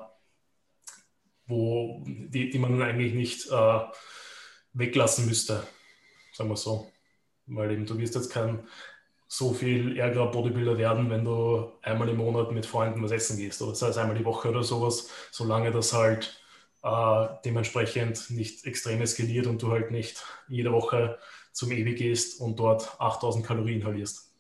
[1.46, 3.80] wo, die, die man eigentlich nicht äh,
[4.74, 5.68] weglassen müsste,
[6.34, 6.92] sagen wir so.
[7.46, 8.68] Weil eben du wirst jetzt kein
[9.28, 13.62] so viel ärgerer Bodybuilder werden, wenn du einmal im Monat mit Freunden was essen gehst
[13.62, 16.40] oder sei es einmal die Woche oder sowas, solange das halt
[16.84, 21.18] äh, dementsprechend nicht extrem eskaliert und du halt nicht jede Woche
[21.52, 24.33] zum Ewi gehst und dort 8000 Kalorien verlierst.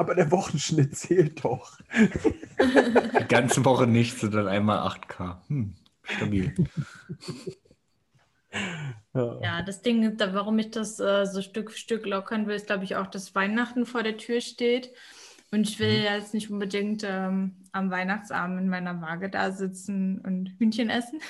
[0.00, 1.78] Aber der Wochenschnitt zählt doch.
[2.58, 5.36] Die ganze Woche nicht, sondern einmal 8K.
[5.48, 5.74] Hm,
[6.04, 6.54] stabil.
[9.12, 12.84] Ja, das Ding, warum ich das äh, so Stück für Stück lockern will, ist, glaube
[12.84, 14.90] ich, auch, dass Weihnachten vor der Tür steht.
[15.50, 16.04] Und ich will mhm.
[16.04, 21.20] jetzt nicht unbedingt ähm, am Weihnachtsabend in meiner Waage da sitzen und Hühnchen essen.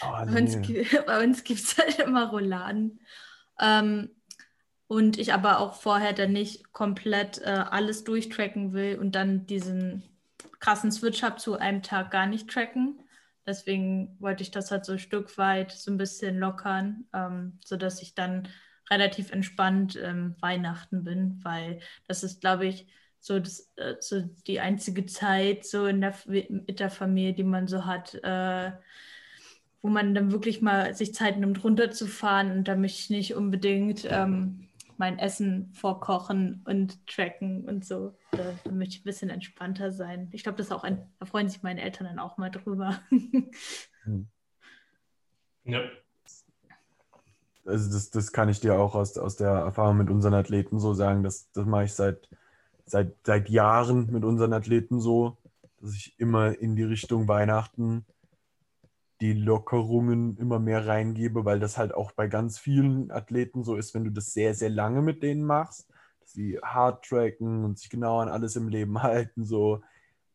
[0.00, 0.86] Oh, nee.
[1.06, 3.00] Bei uns, gibt es halt immer Rouladen.
[3.60, 4.08] Ähm,
[4.88, 10.02] und ich aber auch vorher dann nicht komplett äh, alles durchtracken will und dann diesen
[10.60, 13.00] krassen Switch habe zu einem Tag gar nicht tracken.
[13.46, 18.02] Deswegen wollte ich das halt so ein Stück weit so ein bisschen lockern, ähm, sodass
[18.02, 18.48] ich dann
[18.90, 22.86] relativ entspannt ähm, Weihnachten bin, weil das ist, glaube ich,
[23.20, 27.68] so, das, äh, so die einzige Zeit so in der, mit der Familie, die man
[27.68, 28.72] so hat, äh,
[29.82, 34.67] wo man dann wirklich mal sich Zeit nimmt, runterzufahren und da mich nicht unbedingt ähm,
[34.98, 38.14] mein Essen vorkochen und tracken und so.
[38.32, 40.28] Da, da möchte ich ein bisschen entspannter sein.
[40.32, 43.00] Ich glaube, das auch ein, da freuen sich meine Eltern dann auch mal drüber.
[44.04, 44.28] Hm.
[45.64, 45.80] ja.
[47.66, 50.94] Also das, das kann ich dir auch aus, aus der Erfahrung mit unseren Athleten so
[50.94, 51.22] sagen.
[51.22, 52.28] Das, das mache ich seit,
[52.86, 55.36] seit, seit Jahren mit unseren Athleten so,
[55.80, 58.06] dass ich immer in die Richtung Weihnachten
[59.20, 63.94] die Lockerungen immer mehr reingebe, weil das halt auch bei ganz vielen Athleten so ist,
[63.94, 65.88] wenn du das sehr, sehr lange mit denen machst,
[66.20, 69.82] dass sie hard tracken und sich genau an alles im Leben halten, so.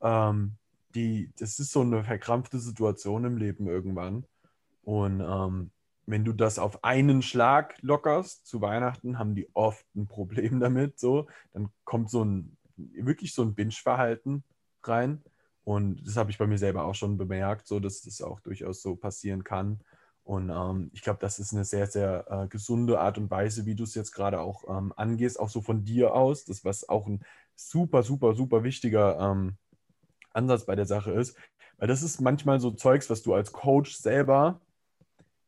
[0.01, 0.57] Ähm,
[0.95, 4.25] die, das ist so eine verkrampfte Situation im Leben irgendwann.
[4.83, 5.71] Und ähm,
[6.05, 10.99] wenn du das auf einen Schlag lockerst zu Weihnachten, haben die oft ein Problem damit.
[10.99, 14.43] So, dann kommt so ein wirklich so ein Binge-Verhalten
[14.83, 15.23] rein.
[15.63, 18.81] Und das habe ich bei mir selber auch schon bemerkt, so dass das auch durchaus
[18.81, 19.79] so passieren kann.
[20.23, 23.75] Und ähm, ich glaube, das ist eine sehr, sehr äh, gesunde Art und Weise, wie
[23.75, 26.45] du es jetzt gerade auch ähm, angehst, auch so von dir aus.
[26.45, 27.23] Das, was auch ein
[27.55, 29.57] super, super, super wichtiger ähm,
[30.31, 31.37] Ansatz bei der Sache ist.
[31.77, 34.61] Weil das ist manchmal so Zeugs, was du als Coach selber,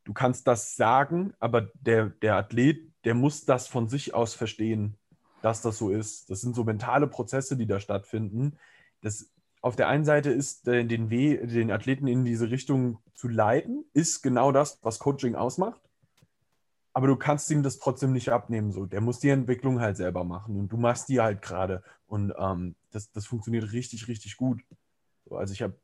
[0.03, 4.97] du kannst das sagen, aber der, der Athlet, der muss das von sich aus verstehen,
[5.41, 6.29] dass das so ist.
[6.29, 8.57] Das sind so mentale Prozesse, die da stattfinden.
[9.01, 9.31] Das
[9.65, 13.83] auf der einen Seite ist äh, den, w den Athleten in diese Richtung zu leiten,
[13.93, 15.81] ist genau das, was Coaching ausmacht.
[16.93, 18.71] Aber du kannst ihm das trotzdem nicht abnehmen.
[18.71, 18.85] So.
[18.85, 21.81] Der muss die Entwicklung halt selber machen und du machst die halt gerade.
[22.05, 24.61] Und ähm, das, das funktioniert richtig, richtig gut.
[25.25, 25.75] So, also ich habe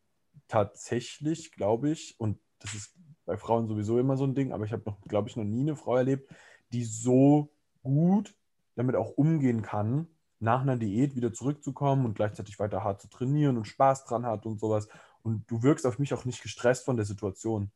[0.48, 2.94] tatsächlich, glaube ich, und das ist
[3.26, 5.76] bei Frauen sowieso immer so ein Ding, aber ich habe glaube ich, noch nie eine
[5.76, 6.32] Frau erlebt,
[6.72, 7.52] die so
[7.82, 8.36] gut
[8.76, 10.08] damit auch umgehen kann,
[10.42, 14.46] nach einer Diät wieder zurückzukommen und gleichzeitig weiter hart zu trainieren und Spaß dran hat
[14.46, 14.88] und sowas.
[15.22, 17.72] Und du wirkst auf mich auch nicht gestresst von der Situation.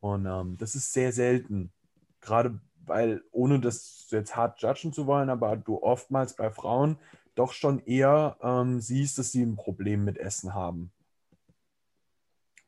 [0.00, 1.72] Und ähm, das ist sehr selten.
[2.20, 6.98] Gerade weil, ohne das jetzt hart judgen zu wollen, aber du oftmals bei Frauen
[7.36, 10.92] doch schon eher ähm, siehst, dass sie ein Problem mit Essen haben.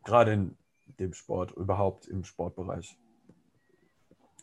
[0.05, 0.57] Gerade in
[1.01, 2.97] dem Sport, überhaupt im Sportbereich.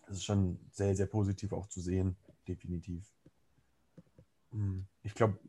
[0.08, 3.06] Das ist schon sehr, sehr positiv auch zu sehen, definitiv.
[4.52, 4.86] Hm.
[5.04, 5.40] Ich glaube,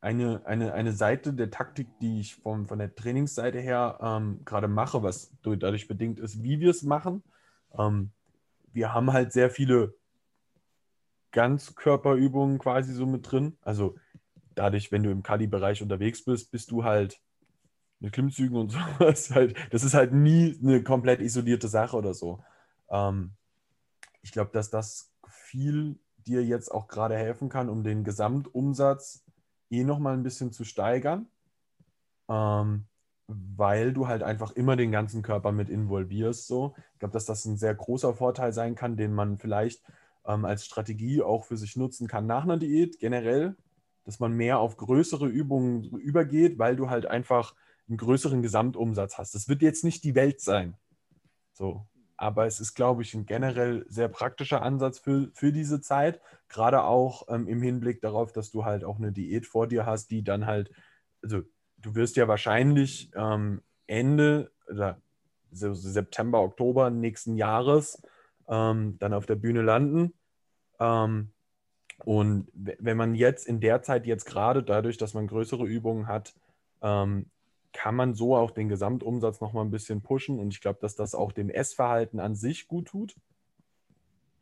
[0.00, 4.68] eine, eine, eine Seite der Taktik, die ich vom, von der Trainingsseite her ähm, gerade
[4.68, 7.22] mache, was dadurch bedingt ist, wie wir es machen.
[7.78, 8.10] Ähm,
[8.72, 9.94] wir haben halt sehr viele
[11.30, 13.56] Ganzkörperübungen quasi so mit drin.
[13.62, 13.96] Also
[14.54, 17.20] dadurch, wenn du im Kali-Bereich unterwegs bist, bist du halt
[18.00, 22.42] mit Klimmzügen und sowas halt, das ist halt nie eine komplett isolierte Sache oder so.
[22.90, 23.32] Ähm,
[24.22, 29.24] ich glaube, dass das viel dir jetzt auch gerade helfen kann, um den Gesamtumsatz
[29.70, 31.26] eh nochmal ein bisschen zu steigern,
[32.28, 32.84] ähm,
[33.26, 36.46] weil du halt einfach immer den ganzen Körper mit involvierst.
[36.46, 36.74] So.
[36.94, 39.82] Ich glaube, dass das ein sehr großer Vorteil sein kann, den man vielleicht
[40.26, 43.56] ähm, als Strategie auch für sich nutzen kann nach einer Diät generell,
[44.04, 47.54] dass man mehr auf größere Übungen übergeht, weil du halt einfach
[47.88, 49.34] einen größeren Gesamtumsatz hast.
[49.34, 50.74] Das wird jetzt nicht die Welt sein.
[51.52, 51.86] So.
[52.22, 56.20] Aber es ist, glaube ich, ein generell sehr praktischer Ansatz für, für diese Zeit.
[56.48, 60.12] Gerade auch ähm, im Hinblick darauf, dass du halt auch eine Diät vor dir hast,
[60.12, 60.70] die dann halt,
[61.20, 61.42] also
[61.78, 65.00] du wirst ja wahrscheinlich ähm, Ende oder
[65.50, 68.00] so September, Oktober nächsten Jahres
[68.48, 70.14] ähm, dann auf der Bühne landen.
[70.78, 71.32] Ähm,
[72.04, 76.34] und wenn man jetzt in der Zeit jetzt gerade dadurch, dass man größere Übungen hat,
[76.82, 77.26] ähm,
[77.72, 80.38] kann man so auch den Gesamtumsatz noch mal ein bisschen pushen.
[80.38, 83.16] Und ich glaube, dass das auch dem Essverhalten an sich gut tut.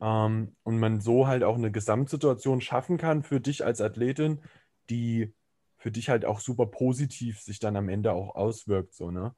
[0.01, 4.41] Ähm, und man so halt auch eine Gesamtsituation schaffen kann für dich als Athletin,
[4.89, 5.33] die
[5.77, 8.93] für dich halt auch super positiv sich dann am Ende auch auswirkt.
[8.93, 9.33] So, ne?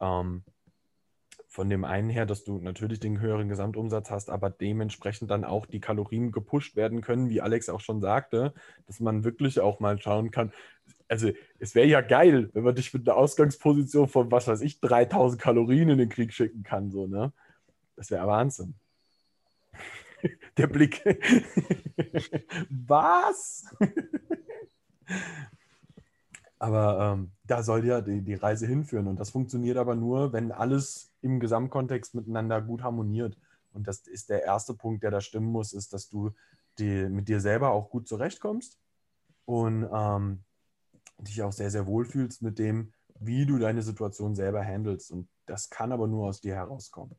[0.00, 0.44] Ähm,
[1.54, 5.66] von dem einen her, dass du natürlich den höheren Gesamtumsatz hast, aber dementsprechend dann auch
[5.66, 8.52] die Kalorien gepusht werden können, wie Alex auch schon sagte,
[8.88, 10.52] dass man wirklich auch mal schauen kann.
[11.06, 11.30] Also
[11.60, 15.40] es wäre ja geil, wenn man dich mit einer Ausgangsposition von, was weiß ich, 3000
[15.40, 17.32] Kalorien in den Krieg schicken kann, so, ne?
[17.94, 18.74] Das wäre Wahnsinn.
[20.56, 21.04] Der Blick.
[22.68, 23.72] was?
[26.64, 29.06] Aber ähm, da soll ja die, die Reise hinführen.
[29.06, 33.36] Und das funktioniert aber nur, wenn alles im Gesamtkontext miteinander gut harmoniert.
[33.74, 36.30] Und das ist der erste Punkt, der da stimmen muss, ist, dass du
[36.78, 38.78] die, mit dir selber auch gut zurechtkommst
[39.44, 40.42] und ähm,
[41.18, 45.10] dich auch sehr, sehr wohlfühlst mit dem, wie du deine Situation selber handelst.
[45.10, 47.14] Und das kann aber nur aus dir herauskommen.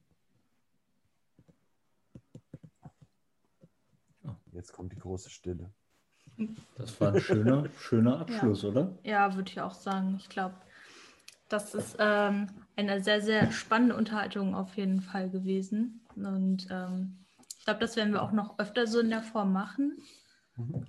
[4.53, 5.69] Jetzt kommt die große Stille.
[6.77, 8.69] Das war ein schöner, schöner Abschluss, ja.
[8.69, 8.97] oder?
[9.03, 10.15] Ja, würde ich auch sagen.
[10.19, 10.55] Ich glaube,
[11.49, 16.01] das ist ähm, eine sehr, sehr spannende Unterhaltung auf jeden Fall gewesen.
[16.15, 17.25] Und ähm,
[17.57, 19.97] ich glaube, das werden wir auch noch öfter so in der Form machen.
[20.57, 20.85] Mhm.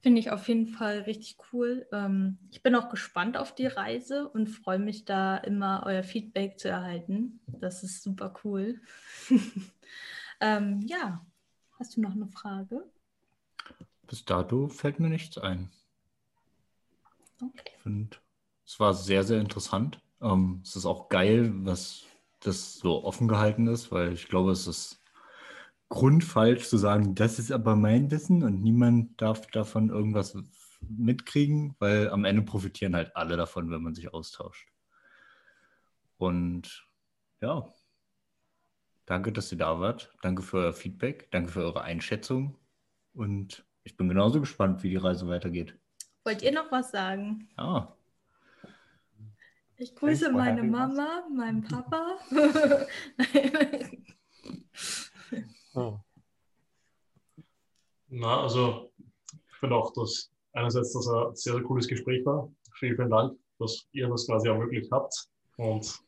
[0.00, 1.86] Finde ich auf jeden Fall richtig cool.
[1.90, 6.58] Ähm, ich bin auch gespannt auf die Reise und freue mich da immer euer Feedback
[6.58, 7.40] zu erhalten.
[7.46, 8.80] Das ist super cool.
[10.40, 11.24] ähm, ja,
[11.78, 12.84] hast du noch eine Frage?
[14.06, 15.70] Bis dato fällt mir nichts ein.
[17.40, 17.72] Okay.
[17.76, 18.16] Ich finde,
[18.66, 20.00] es war sehr, sehr interessant.
[20.20, 22.04] Ähm, es ist auch geil, was
[22.40, 25.02] das so offen gehalten ist, weil ich glaube, es ist
[25.88, 30.36] grundfalsch zu sagen, das ist aber mein Wissen und niemand darf davon irgendwas
[30.80, 34.68] mitkriegen, weil am Ende profitieren halt alle davon, wenn man sich austauscht.
[36.18, 36.86] Und
[37.40, 37.72] ja,
[39.06, 40.12] danke, dass ihr da wart.
[40.22, 41.30] Danke für euer Feedback.
[41.30, 42.56] Danke für eure Einschätzung.
[43.12, 45.78] Und ich bin genauso gespannt, wie die Reise weitergeht.
[46.24, 47.48] Wollt ihr noch was sagen?
[47.58, 47.94] Ja.
[49.76, 52.16] Ich grüße meine Mama, meinen Papa.
[55.74, 55.98] oh.
[58.08, 58.90] Na, also
[59.48, 62.50] ich finde auch, dass einerseits, dass er ein sehr, sehr cooles Gespräch war.
[62.78, 66.00] Vielen, vielen Dank, dass ihr das quasi ermöglicht habt und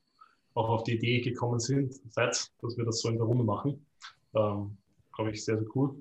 [0.55, 3.85] auch auf die Idee gekommen sind, seid, dass wir das so in der Runde machen.
[4.35, 4.79] Ähm,
[5.15, 5.97] Glaube ich, sehr, sehr cool.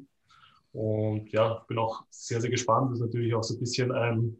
[0.76, 2.91] Und ja, bin auch sehr, sehr gespannt.
[2.91, 4.38] Das ist natürlich auch so ein bisschen ein,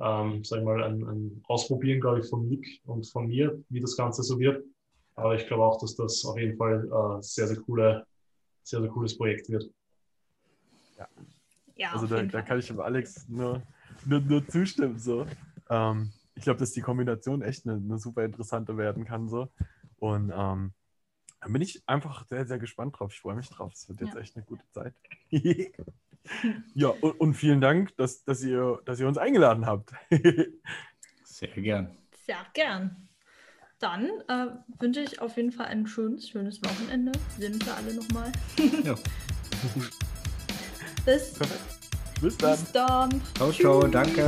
[0.00, 3.80] ähm, sag ich mal, ein, ein Ausprobieren, glaube ich, von Nick und von mir, wie
[3.80, 4.64] das Ganze so wird.
[5.16, 8.06] Aber ich glaube auch, dass das auf jeden Fall äh, sehr, sehr coole,
[8.62, 9.70] sehr, sehr cooles Projekt wird.
[10.96, 11.06] Ja.
[11.76, 13.60] ja also da, da, kann ich dem Alex nur,
[14.06, 14.98] nur, nur zustimmen.
[14.98, 15.26] So.
[15.68, 19.28] Ähm, ich glaube, dass die Kombination echt eine, eine, super interessante werden kann.
[19.28, 19.50] So.
[19.98, 20.72] Und ähm,
[21.40, 23.12] da bin ich einfach sehr, sehr gespannt drauf.
[23.12, 23.72] Ich freue mich drauf.
[23.74, 24.20] Es wird jetzt ja.
[24.20, 24.94] echt eine gute Zeit.
[26.74, 29.92] ja, und, und, vielen Dank, dass, dass, ihr, dass ihr uns eingeladen habt.
[31.24, 31.96] sehr gern.
[32.26, 33.08] Sehr gern.
[33.78, 37.12] Dann äh, wünsche ich auf jeden Fall ein schönes, schönes Wochenende.
[37.38, 38.30] Sehen wir alle nochmal.
[38.84, 38.94] ja.
[41.06, 41.32] Bis,
[42.20, 42.58] Bis dann.
[42.58, 43.22] Bis dann.
[43.34, 43.86] Ciao, ciao.
[43.86, 44.26] Danke.